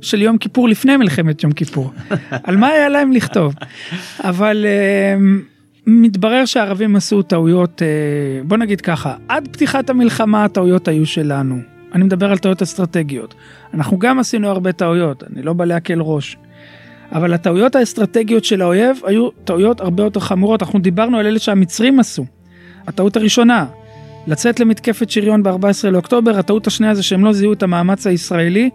[0.00, 1.90] של יום כיפור לפני מלחמת יום כיפור?
[2.44, 3.54] על מה היה להם לכתוב?
[4.20, 5.20] אבל uh,
[5.86, 11.58] מתברר שהערבים עשו טעויות, uh, בוא נגיד ככה, עד פתיחת המלחמה הטעויות היו שלנו.
[11.92, 13.34] אני מדבר על טעויות אסטרטגיות.
[13.74, 16.36] אנחנו גם עשינו הרבה טעויות, אני לא בא להקל ראש.
[17.12, 20.62] אבל הטעויות האסטרטגיות של האויב היו טעויות הרבה יותר חמורות.
[20.62, 22.26] אנחנו דיברנו על אלה שהמצרים עשו.
[22.86, 23.66] הטעות הראשונה,
[24.26, 28.70] לצאת למתקפת שריון ב-14 לאוקטובר, הטעות השנייה זה שהם לא זיהו את המאמץ הישראלי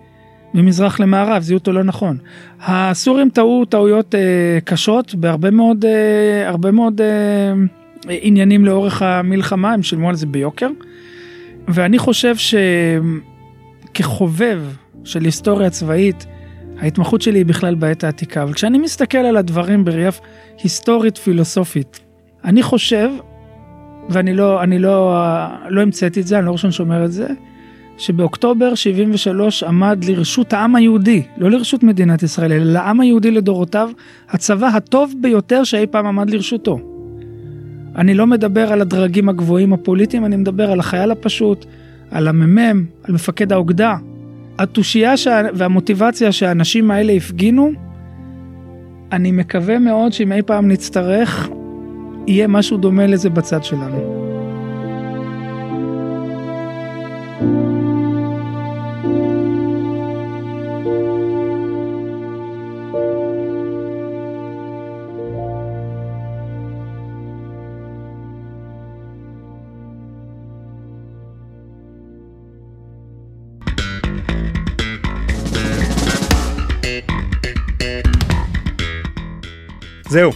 [0.54, 2.18] ממזרח למערב, זיהו אותו לא נכון.
[2.62, 7.54] הסורים טעו טעויות אה, קשות בהרבה מאוד, אה, הרבה מאוד אה,
[8.10, 10.70] עניינים לאורך המלחמה, הם שילמו על זה ביוקר.
[11.68, 12.36] ואני חושב
[13.94, 14.62] שכחובב
[15.04, 16.26] של היסטוריה צבאית,
[16.80, 20.10] ההתמחות שלי היא בכלל בעת העתיקה, אבל כשאני מסתכל על הדברים בראייה
[20.64, 22.00] היסטורית פילוסופית,
[22.44, 23.10] אני חושב
[24.12, 25.16] ואני לא, אני לא,
[25.70, 27.28] לא המצאתי את זה, אני לא ראשון שאומר את זה,
[27.98, 33.90] שבאוקטובר 73 עמד לרשות העם היהודי, לא לרשות מדינת ישראל, אלא לעם היהודי לדורותיו,
[34.30, 36.80] הצבא הטוב ביותר שאי פעם עמד לרשותו.
[37.96, 41.66] אני לא מדבר על הדרגים הגבוהים הפוליטיים, אני מדבר על החייל הפשוט,
[42.12, 43.96] על המ"מ, על מפקד האוגדה.
[44.60, 45.42] התושייה שה...
[45.54, 47.72] והמוטיבציה שהאנשים האלה הפגינו,
[49.12, 51.50] אני מקווה מאוד שאם אי פעם נצטרך,
[52.28, 54.22] יהיה משהו דומה לזה בצד שלנו.
[80.10, 80.32] זהו,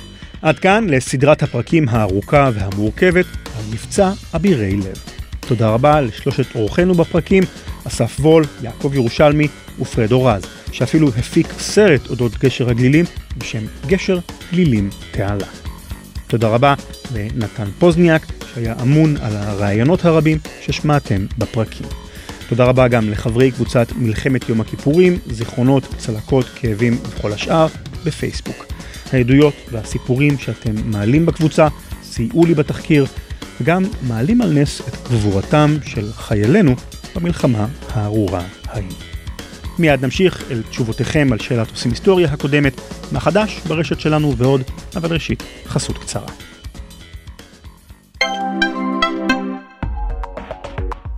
[0.46, 5.00] עד כאן לסדרת הפרקים הארוכה והמורכבת על מבצע אבירי לב.
[5.40, 7.44] תודה רבה לשלושת אורחינו בפרקים,
[7.88, 9.48] אסף וול, יעקב ירושלמי
[9.80, 13.06] ופרדו רז, שאפילו הפיק סרט אודות גשר הגלילים
[13.38, 14.20] בשם גשר
[14.52, 15.46] גלילים תעלה.
[16.28, 16.74] תודה רבה
[17.14, 21.88] לנתן פוזניאק, שהיה אמון על הרעיונות הרבים ששמעתם בפרקים.
[22.50, 27.68] תודה רבה גם לחברי קבוצת מלחמת יום הכיפורים, זיכרונות, צלקות, כאבים וכל השאר
[28.04, 28.75] בפייסבוק.
[29.14, 31.68] העדויות והסיפורים שאתם מעלים בקבוצה
[32.04, 33.06] סייעו לי בתחקיר,
[33.62, 36.76] וגם מעלים על נס את גבורתם של חיילינו
[37.16, 38.92] במלחמה הארורה ההיא.
[39.80, 42.82] מיד נמשיך אל תשובותיכם על שאלת עושים היסטוריה הקודמת,
[43.12, 44.62] מה חדש ברשת שלנו ועוד,
[44.96, 46.28] אבל ראשית, חסות קצרה.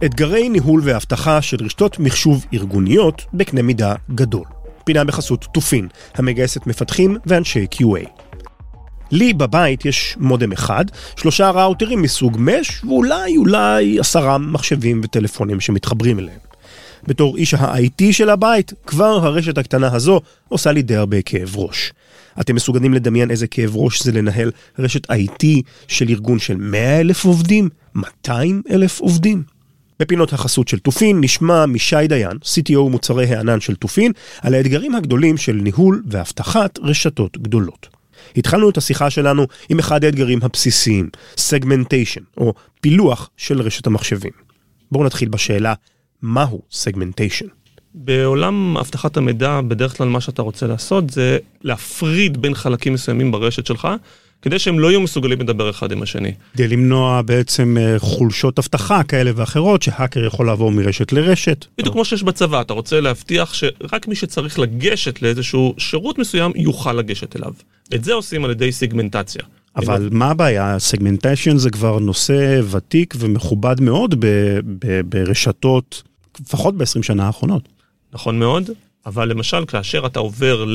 [0.05, 4.56] אתגרי ניהול ואבטחה של רשתות מחשוב ארגוניות בקנה מידה גדול.
[4.87, 8.07] פינה בחסות תופין, המגייסת מפתחים ואנשי QA.
[9.11, 10.85] לי בבית יש מודם אחד,
[11.15, 16.39] שלושה ראוטרים מסוג מש, ואולי אולי עשרה מחשבים וטלפונים שמתחברים אליהם.
[17.03, 21.93] בתור איש ה-IT של הבית, כבר הרשת הקטנה הזו עושה לי די הרבה כאב ראש.
[22.39, 25.45] אתם מסוגלים לדמיין איזה כאב ראש זה לנהל רשת IT
[25.87, 27.69] של ארגון של 100 אלף עובדים?
[27.95, 29.56] 200 אלף עובדים?
[29.99, 35.37] בפינות החסות של תופין נשמע משי דיין, CTO מוצרי הענן של תופין, על האתגרים הגדולים
[35.37, 37.87] של ניהול ואבטחת רשתות גדולות.
[38.35, 44.31] התחלנו את השיחה שלנו עם אחד האתגרים הבסיסיים, סגמנטיישן, או פילוח של רשת המחשבים.
[44.91, 45.73] בואו נתחיל בשאלה,
[46.21, 47.45] מהו סגמנטיישן?
[47.93, 53.65] בעולם אבטחת המידע, בדרך כלל מה שאתה רוצה לעשות זה להפריד בין חלקים מסוימים ברשת
[53.65, 53.87] שלך,
[54.41, 56.33] כדי שהם לא יהיו מסוגלים לדבר אחד עם השני.
[56.53, 61.65] כדי למנוע בעצם אה, חולשות אבטחה כאלה ואחרות, שהאקר יכול לעבור מרשת לרשת.
[61.77, 66.93] בדיוק כמו שיש בצבא, אתה רוצה להבטיח שרק מי שצריך לגשת לאיזשהו שירות מסוים יוכל
[66.93, 67.53] לגשת אליו.
[67.95, 69.41] את זה עושים על ידי סיגמנטציה.
[69.75, 70.79] אבל מה הבעיה?
[70.79, 74.25] סגמנטיישן זה כבר נושא ותיק ומכובד מאוד
[75.05, 76.03] ברשתות,
[76.39, 77.67] לפחות ב-20 שנה האחרונות.
[78.13, 78.69] נכון מאוד,
[79.05, 80.65] אבל למשל כאשר אתה עובר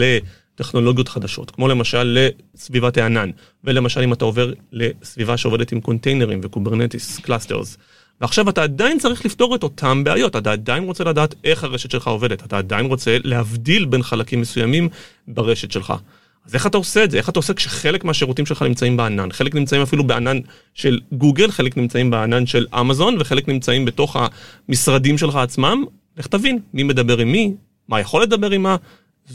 [0.63, 2.19] לטכנולוגיות חדשות, כמו למשל
[2.55, 3.31] לסביבת הענן,
[3.65, 7.77] ולמשל אם אתה עובר לסביבה שעובדת עם קונטיינרים ו Kubernetes clusters,
[8.21, 12.07] ועכשיו אתה עדיין צריך לפתור את אותם בעיות, אתה עדיין רוצה לדעת איך הרשת שלך
[12.07, 14.89] עובדת, אתה עדיין רוצה להבדיל בין חלקים מסוימים
[15.29, 15.93] ברשת שלך.
[16.47, 17.17] אז איך אתה עושה את זה?
[17.19, 19.33] איך אתה עושה כשחלק מהשירותים שלך נמצאים בענן?
[19.33, 20.39] חלק נמצאים אפילו בענן
[20.75, 24.17] של גוגל, חלק נמצאים בענן של אמזון, וחלק נמצאים בתוך
[24.69, 25.85] המשרדים שלך עצמם.
[26.17, 27.55] לך תבין מי מדבר עם מי,
[27.89, 28.77] מה יכול לדבר עם מה.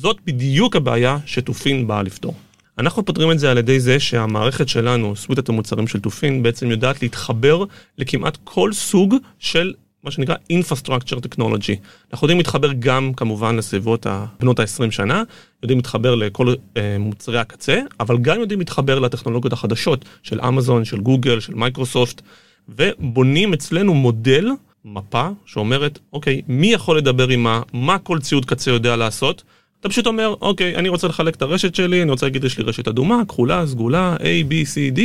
[0.02, 2.34] זאת בדיוק הבעיה שתופין באה לפתור.
[2.78, 7.02] אנחנו פותרים את זה על ידי זה שהמערכת שלנו, סוויטת המוצרים של תופין, בעצם יודעת
[7.02, 7.64] להתחבר
[7.98, 9.74] לכמעט כל סוג של
[10.04, 11.76] מה שנקרא Infrastructure Technology.
[12.14, 14.06] אנחנו יודעים להתחבר גם כמובן לסביבות
[14.40, 15.24] בנות ה-20 שנה,
[15.64, 21.00] יודעים להתחבר לכל אה, מוצרי הקצה, אבל גם יודעים להתחבר לטכנולוגיות החדשות של אמזון, של
[21.00, 22.22] גוגל, של מייקרוסופט,
[22.70, 24.50] ובונים אצלנו מודל,
[24.86, 29.44] מפה, שאומרת, אוקיי, מי יכול לדבר עם מה, מה כל ציוד קצה יודע לעשות,
[29.80, 32.64] אתה פשוט אומר, אוקיי, אני רוצה לחלק את הרשת שלי, אני רוצה להגיד, יש לי
[32.64, 35.02] רשת אדומה, כחולה, סגולה, A, B, C, D,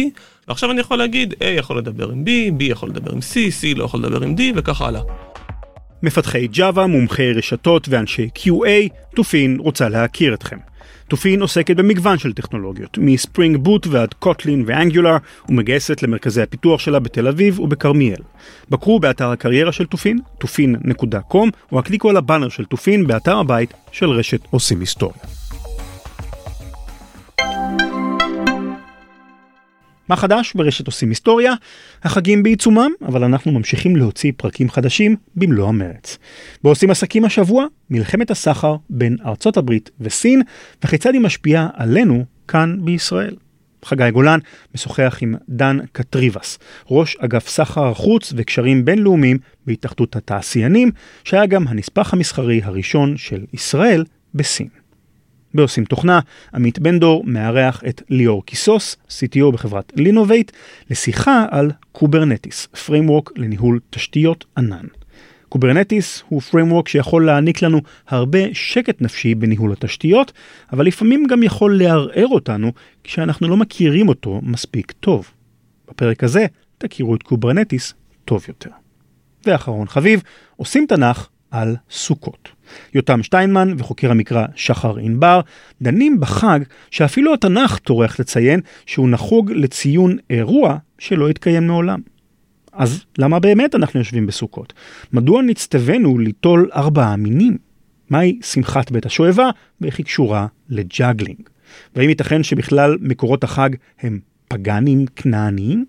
[0.48, 3.78] ועכשיו אני יכול להגיד, A יכול לדבר עם B, B יכול לדבר עם C, C
[3.78, 5.02] לא יכול לדבר עם D, וכך הלאה.
[6.02, 10.58] מפתחי Java, מומחי רשתות ואנשי QA, תופין רוצה להכיר אתכם.
[11.12, 15.16] תופין עוסקת במגוון של טכנולוגיות, מספרינג בוט ועד קוטלין ואנגולר,
[15.48, 18.22] ומגייסת למרכזי הפיתוח שלה בתל אביב ובכרמיאל.
[18.70, 24.10] בקרו באתר הקריירה של תופין, תופין.com, או הקליקו על הבאנר של תופין באתר הבית של
[24.10, 25.41] רשת עושים היסטוריה.
[30.08, 31.54] מה חדש ברשת עושים היסטוריה?
[32.02, 36.18] החגים בעיצומם, אבל אנחנו ממשיכים להוציא פרקים חדשים במלוא המרץ.
[36.64, 40.42] בעושים עסקים השבוע, מלחמת הסחר בין ארצות הברית וסין,
[40.84, 43.36] וכיצד היא משפיעה עלינו כאן בישראל.
[43.84, 44.38] חגי גולן
[44.74, 46.58] משוחח עם דן קטריבס,
[46.90, 50.90] ראש אגף סחר החוץ וקשרים בינלאומיים בהתאחדות התעשיינים,
[51.24, 54.81] שהיה גם הנספח המסחרי הראשון של ישראל בסין.
[55.54, 56.20] בעושים תוכנה,
[56.54, 60.52] עמית בן דור מארח את ליאור קיסוס, CTO בחברת לינובייט,
[60.90, 64.86] לשיחה על Kubernetes, framework לניהול תשתיות ענן.
[65.48, 70.32] Kubernetes הוא framework שיכול להעניק לנו הרבה שקט נפשי בניהול התשתיות,
[70.72, 72.72] אבל לפעמים גם יכול לערער אותנו
[73.04, 75.30] כשאנחנו לא מכירים אותו מספיק טוב.
[75.88, 76.46] בפרק הזה
[76.78, 77.94] תכירו את Kubernetes
[78.24, 78.70] טוב יותר.
[79.46, 80.22] ואחרון חביב,
[80.56, 82.48] עושים תנ"ך על סוכות.
[82.94, 85.40] יותם שטיינמן וחוקר המקרא שחר ענבר
[85.82, 86.60] דנים בחג
[86.90, 92.00] שאפילו התנ"ך טורח לציין שהוא נחוג לציון אירוע שלא התקיים מעולם.
[92.72, 94.72] אז למה באמת אנחנו יושבים בסוכות?
[95.12, 97.56] מדוע נצטווינו ליטול ארבעה מינים?
[98.10, 99.50] מהי שמחת בית השואבה
[99.80, 101.40] ואיך היא קשורה לג'אגלינג?
[101.96, 103.70] והאם ייתכן שבכלל מקורות החג
[104.00, 104.18] הם
[104.48, 105.84] פגאנים כנעניים?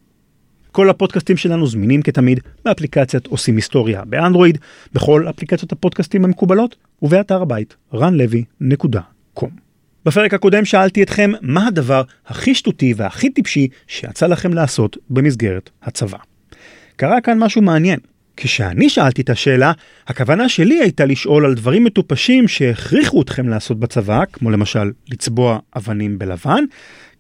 [0.74, 4.58] כל הפודקאסטים שלנו זמינים כתמיד באפליקציית עושים היסטוריה באנדרואיד,
[4.94, 9.48] בכל אפליקציות הפודקאסטים המקובלות ובאתר הבית ranlevy.com.
[10.06, 16.18] בפרק הקודם שאלתי אתכם מה הדבר הכי שטותי והכי טיפשי שיצא לכם לעשות במסגרת הצבא.
[16.96, 18.00] קרה כאן משהו מעניין.
[18.38, 19.72] כשאני שאלתי את השאלה,
[20.08, 26.20] הכוונה שלי הייתה לשאול על דברים מטופשים שהכריחו אתכם לעשות בצבא, כמו למשל לצבוע אבנים
[26.20, 26.64] בלבן,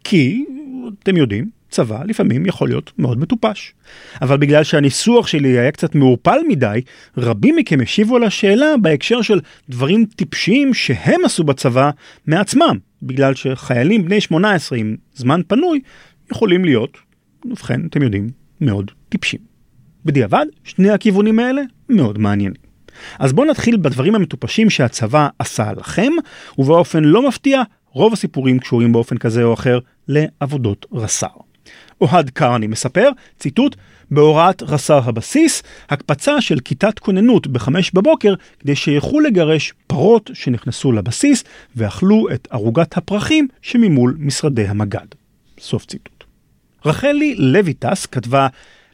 [0.03, 0.45] כי,
[1.03, 3.73] אתם יודעים, צבא לפעמים יכול להיות מאוד מטופש.
[4.21, 6.81] אבל בגלל שהניסוח שלי היה קצת מעורפל מדי,
[7.17, 11.89] רבים מכם השיבו על השאלה בהקשר של דברים טיפשיים שהם עשו בצבא
[12.27, 15.79] מעצמם, בגלל שחיילים בני 18 עם זמן פנוי
[16.31, 16.97] יכולים להיות,
[17.45, 18.29] ובכן, אתם יודעים,
[18.61, 19.39] מאוד טיפשים.
[20.05, 22.63] בדיעבד, שני הכיוונים האלה מאוד מעניינים.
[23.19, 26.11] אז בואו נתחיל בדברים המטופשים שהצבא עשה לכם,
[26.57, 27.61] ובאופן לא מפתיע,
[27.91, 31.52] רוב הסיפורים קשורים באופן כזה או אחר לעבודות רס"ר.
[32.03, 33.75] אוהד קרני מספר, ציטוט,
[34.11, 41.43] בהוראת רס"ר הבסיס, הקפצה של כיתת כוננות בחמש בבוקר כדי שיוכלו לגרש פרות שנכנסו לבסיס
[41.75, 45.07] ואכלו את ערוגת הפרחים שממול משרדי המג"ד.
[45.59, 46.23] סוף ציטוט.
[46.85, 48.47] רחלי לויטס כתבה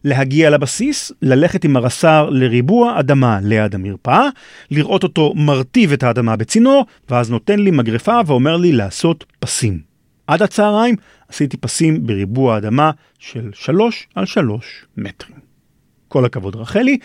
[0.03, 4.27] להגיע לבסיס, ללכת עם הרס"ר לריבוע אדמה ליד המרפאה,
[4.71, 9.88] לראות אותו מרטיב את האדמה בצינור, ואז נותן לי מגרפה ואומר לי לעשות פסים.
[10.29, 10.95] עד הצהריים
[11.29, 15.39] עשיתי פסים בריבוע אדמה של 3 על 3 מטרים.
[16.07, 16.97] כל הכבוד רחלי.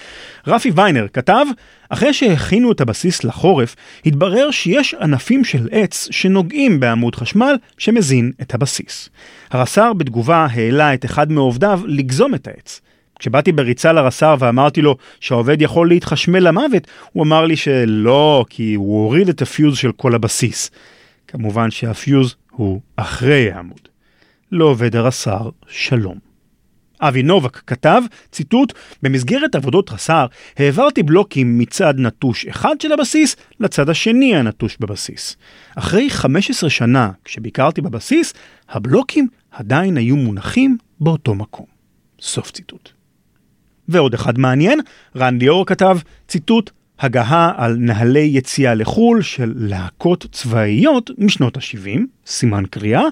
[0.47, 1.47] רפי ויינר כתב,
[1.89, 8.55] אחרי שהכינו את הבסיס לחורף, התברר שיש ענפים של עץ שנוגעים בעמוד חשמל שמזין את
[8.55, 9.09] הבסיס.
[9.51, 12.81] הרס"ר בתגובה העלה את אחד מעובדיו לגזום את העץ.
[13.19, 19.05] כשבאתי בריצה לרס"ר ואמרתי לו שהעובד יכול להתחשמל למוות, הוא אמר לי שלא, כי הוא
[19.05, 20.71] הוריד את הפיוז של כל הבסיס.
[21.29, 23.89] כמובן שהפיוז הוא אחרי העמוד.
[24.53, 26.19] לעובד הרס"ר שלום.
[27.01, 30.27] אבי נובק כתב, ציטוט, במסגרת עבודות רס"ר
[30.57, 35.37] העברתי בלוקים מצד נטוש אחד של הבסיס לצד השני הנטוש בבסיס.
[35.75, 38.35] אחרי 15 שנה, כשביקרתי בבסיס,
[38.69, 41.67] הבלוקים עדיין היו מונחים באותו מקום.
[42.21, 42.91] סוף ציטוט.
[43.89, 44.81] ועוד אחד מעניין,
[45.17, 45.99] רן ליאור כתב,
[46.29, 46.71] ציטוט,
[47.01, 53.03] הגהה על נהלי יציאה לחו"ל של להקות צבאיות משנות ה-70, סימן קריאה.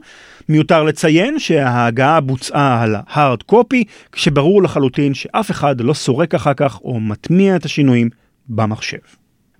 [0.49, 6.81] מיותר לציין שההגעה בוצעה על הארד קופי, כשברור לחלוטין שאף אחד לא סורק אחר כך
[6.81, 8.09] או מטמיע את השינויים
[8.49, 8.99] במחשב.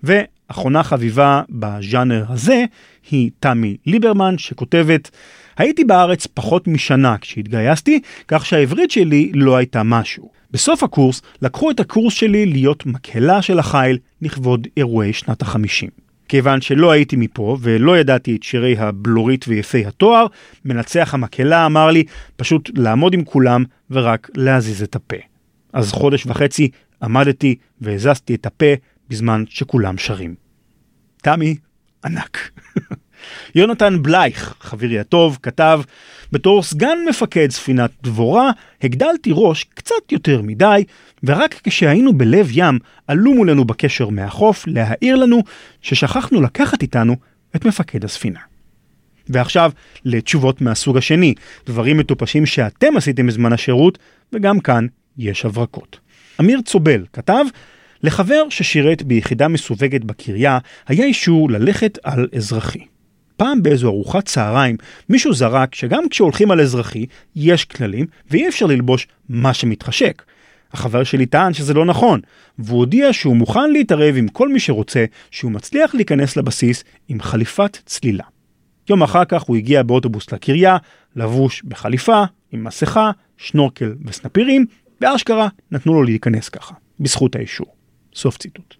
[0.03, 2.65] ואחרונה חביבה בז'אנר הזה
[3.11, 5.11] היא תמי ליברמן שכותבת
[5.57, 10.29] הייתי בארץ פחות משנה כשהתגייסתי, כך שהעברית שלי לא הייתה משהו.
[10.53, 15.89] בסוף הקורס לקחו את הקורס שלי להיות מקהלה של החיל לכבוד אירועי שנת החמישים.
[16.27, 20.25] כיוון שלא הייתי מפה ולא ידעתי את שירי הבלורית ויפי התואר,
[20.65, 22.03] מנצח המקהלה אמר לי
[22.35, 25.17] פשוט לעמוד עם כולם ורק להזיז את הפה.
[25.73, 26.69] אז חודש וחצי
[27.03, 28.73] עמדתי והזזתי את הפה
[29.09, 30.35] בזמן שכולם שרים.
[31.21, 31.55] תמי,
[32.05, 32.37] ענק.
[33.55, 35.81] יונתן בלייך, חברי הטוב, כתב,
[36.31, 38.51] בתור סגן מפקד ספינת דבורה,
[38.81, 40.83] הגדלתי ראש קצת יותר מדי,
[41.23, 45.43] ורק כשהיינו בלב ים, עלו מולנו בקשר מהחוף להעיר לנו
[45.81, 47.15] ששכחנו לקחת איתנו
[47.55, 48.39] את מפקד הספינה.
[49.29, 49.71] ועכשיו
[50.05, 51.33] לתשובות מהסוג השני,
[51.65, 53.97] דברים מטופשים שאתם עשיתם בזמן השירות,
[54.33, 55.99] וגם כאן יש הברקות.
[56.39, 57.45] אמיר צובל כתב,
[58.03, 60.57] לחבר ששירת ביחידה מסווגת בקריה,
[60.87, 62.92] היה אישור ללכת על אזרחי.
[63.37, 64.75] פעם באיזו ארוחת צהריים
[65.09, 67.05] מישהו זרק שגם כשהולכים על אזרחי
[67.35, 70.23] יש כללים ואי אפשר ללבוש מה שמתחשק.
[70.73, 72.19] החבר שלי טען שזה לא נכון,
[72.59, 77.77] והוא הודיע שהוא מוכן להתערב עם כל מי שרוצה שהוא מצליח להיכנס לבסיס עם חליפת
[77.85, 78.23] צלילה.
[78.89, 80.77] יום אחר כך הוא הגיע באוטובוס לקריה,
[81.15, 84.65] לבוש בחליפה, עם מסכה, שנורקל וסנפירים,
[85.01, 87.67] באשכרה נתנו לו להיכנס ככה, בזכות האישור.
[88.15, 88.75] סוף ציטוט.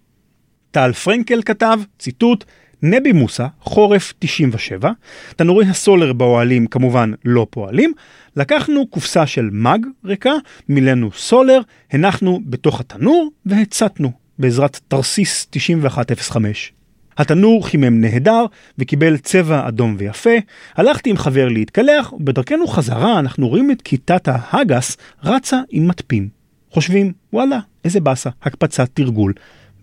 [0.70, 2.44] טל פרנקל כתב, ציטוט,
[2.86, 4.90] נבי מוסא, חורף 97,
[5.36, 7.92] תנורי הסולר באוהלים כמובן לא פועלים,
[8.36, 10.32] לקחנו קופסה של מג ריקה,
[10.68, 11.60] מילאנו סולר,
[11.92, 16.72] הנחנו בתוך התנור והצתנו בעזרת תרסיס 9105.
[17.18, 18.44] התנור חימם נהדר
[18.78, 20.34] וקיבל צבע אדום ויפה,
[20.76, 26.28] הלכתי עם חבר להתקלח, ובדרכנו חזרה אנחנו רואים את כיתת ההגס רצה עם מטפים.
[26.70, 29.32] חושבים, וואלה, איזה באסה, הקפצת תרגול.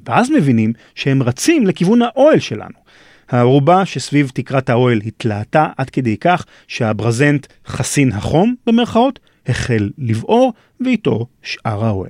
[0.05, 2.81] ואז מבינים שהם רצים לכיוון האוהל שלנו.
[3.29, 11.27] הערובה שסביב תקרת האוהל התלהטה עד כדי כך שהברזנט חסין החום במרכאות החל לבעור ואיתו
[11.41, 12.09] שאר האוהל.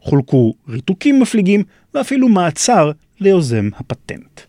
[0.00, 1.62] חולקו ריתוקים מפליגים
[1.94, 4.40] ואפילו מעצר ליוזם הפטנט.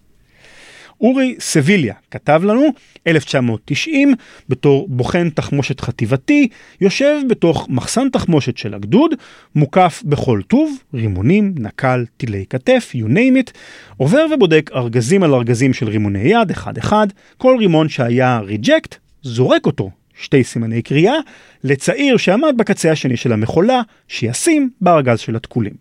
[1.02, 2.68] אורי סביליה כתב לנו,
[3.08, 4.14] 1990,
[4.50, 6.48] בתור בוחן תחמושת חטיבתי,
[6.82, 9.12] יושב בתוך מחסן תחמושת של הגדוד,
[9.56, 13.52] מוקף בכל טוב, רימונים, נקל, טילי כתף, you name it,
[13.98, 19.92] עובר ובודק ארגזים על ארגזים של רימוני יד, אחד-אחד, כל רימון שהיה ריג'קט, זורק אותו,
[20.22, 21.16] שתי סימני קריאה,
[21.64, 25.74] לצעיר שעמד בקצה השני של המכולה, שישים בארגז של התקולים.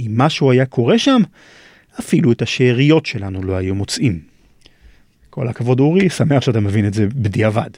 [0.00, 1.22] אם משהו היה קורה שם,
[2.00, 4.33] אפילו את השאריות שלנו לא היו מוצאים.
[5.34, 7.70] כל הכבוד אורי, שמח שאתה מבין את זה בדיעבד.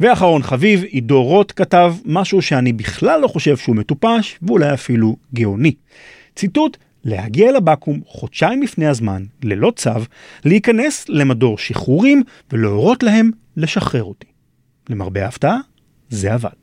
[0.00, 5.74] ואחרון חביב, עידו רוט כתב משהו שאני בכלל לא חושב שהוא מטופש, ואולי אפילו גאוני.
[6.36, 9.90] ציטוט, להגיע לבקו"ם חודשיים לפני הזמן, ללא צו,
[10.44, 14.26] להיכנס למדור שחרורים ולהורות להם לשחרר אותי.
[14.88, 15.58] למרבה ההפתעה,
[16.08, 16.58] זה עבד.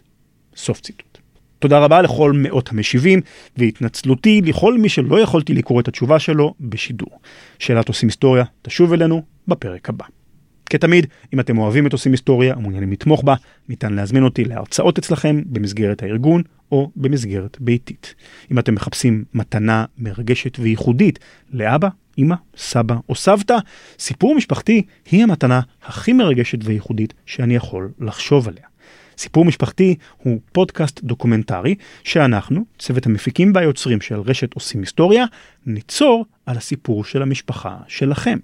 [0.55, 1.17] סוף ציטוט.
[1.59, 3.21] תודה רבה לכל מאות המשיבים,
[3.57, 7.19] והתנצלותי לכל מי שלא יכולתי לקרוא את התשובה שלו בשידור.
[7.59, 10.05] שאלת עושים היסטוריה תשוב אלינו בפרק הבא.
[10.69, 13.35] כתמיד, אם אתם אוהבים את עושים היסטוריה ומעוניינים לתמוך בה,
[13.69, 16.41] ניתן להזמין אותי להרצאות אצלכם במסגרת הארגון
[16.71, 18.15] או במסגרת ביתית.
[18.51, 21.19] אם אתם מחפשים מתנה מרגשת וייחודית
[21.53, 23.57] לאבא, אמא, סבא או סבתא,
[23.99, 28.63] סיפור משפחתי היא המתנה הכי מרגשת וייחודית שאני יכול לחשוב עליה.
[29.17, 35.25] סיפור משפחתי הוא פודקאסט דוקומנטרי שאנחנו, צוות המפיקים והיוצרים של רשת עושים היסטוריה,
[35.65, 38.37] ניצור על הסיפור של המשפחה שלכם.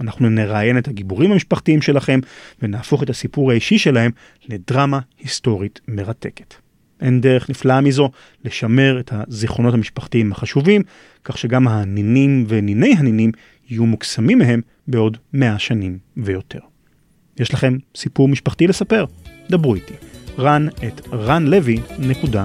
[0.00, 2.20] אנחנו נראיין את הגיבורים המשפחתיים שלכם
[2.62, 4.10] ונהפוך את הסיפור האישי שלהם
[4.48, 6.54] לדרמה היסטורית מרתקת.
[7.00, 8.10] אין דרך נפלאה מזו
[8.44, 10.82] לשמר את הזיכרונות המשפחתיים החשובים,
[11.24, 13.32] כך שגם הנינים וניני הנינים
[13.68, 16.58] יהיו מוקסמים מהם בעוד מאה שנים ויותר.
[17.40, 19.04] יש לכם סיפור משפחתי לספר?
[19.50, 19.94] דברו איתי.
[20.38, 22.38] רן את ranlevy.com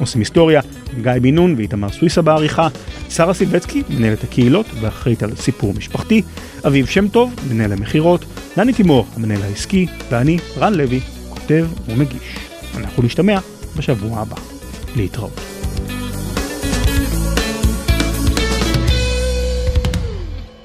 [0.00, 0.60] עושים היסטוריה,
[1.02, 2.68] גיא בן נון ואיתמר סוויסה בעריכה,
[3.10, 6.22] שרה סילבצקי, מנהלת הקהילות ואחראית על סיפור משפחתי,
[6.66, 8.24] אביב שם טוב, מנהל המכירות,
[8.56, 12.36] דני תימור, המנהל העסקי, ואני, רן לוי, כותב ומגיש.
[12.76, 13.38] אנחנו נשתמע
[13.76, 14.36] בשבוע הבא.
[14.96, 15.40] להתראות.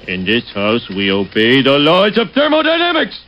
[0.08, 3.24] In this house, we obey the laws of thermodynamics.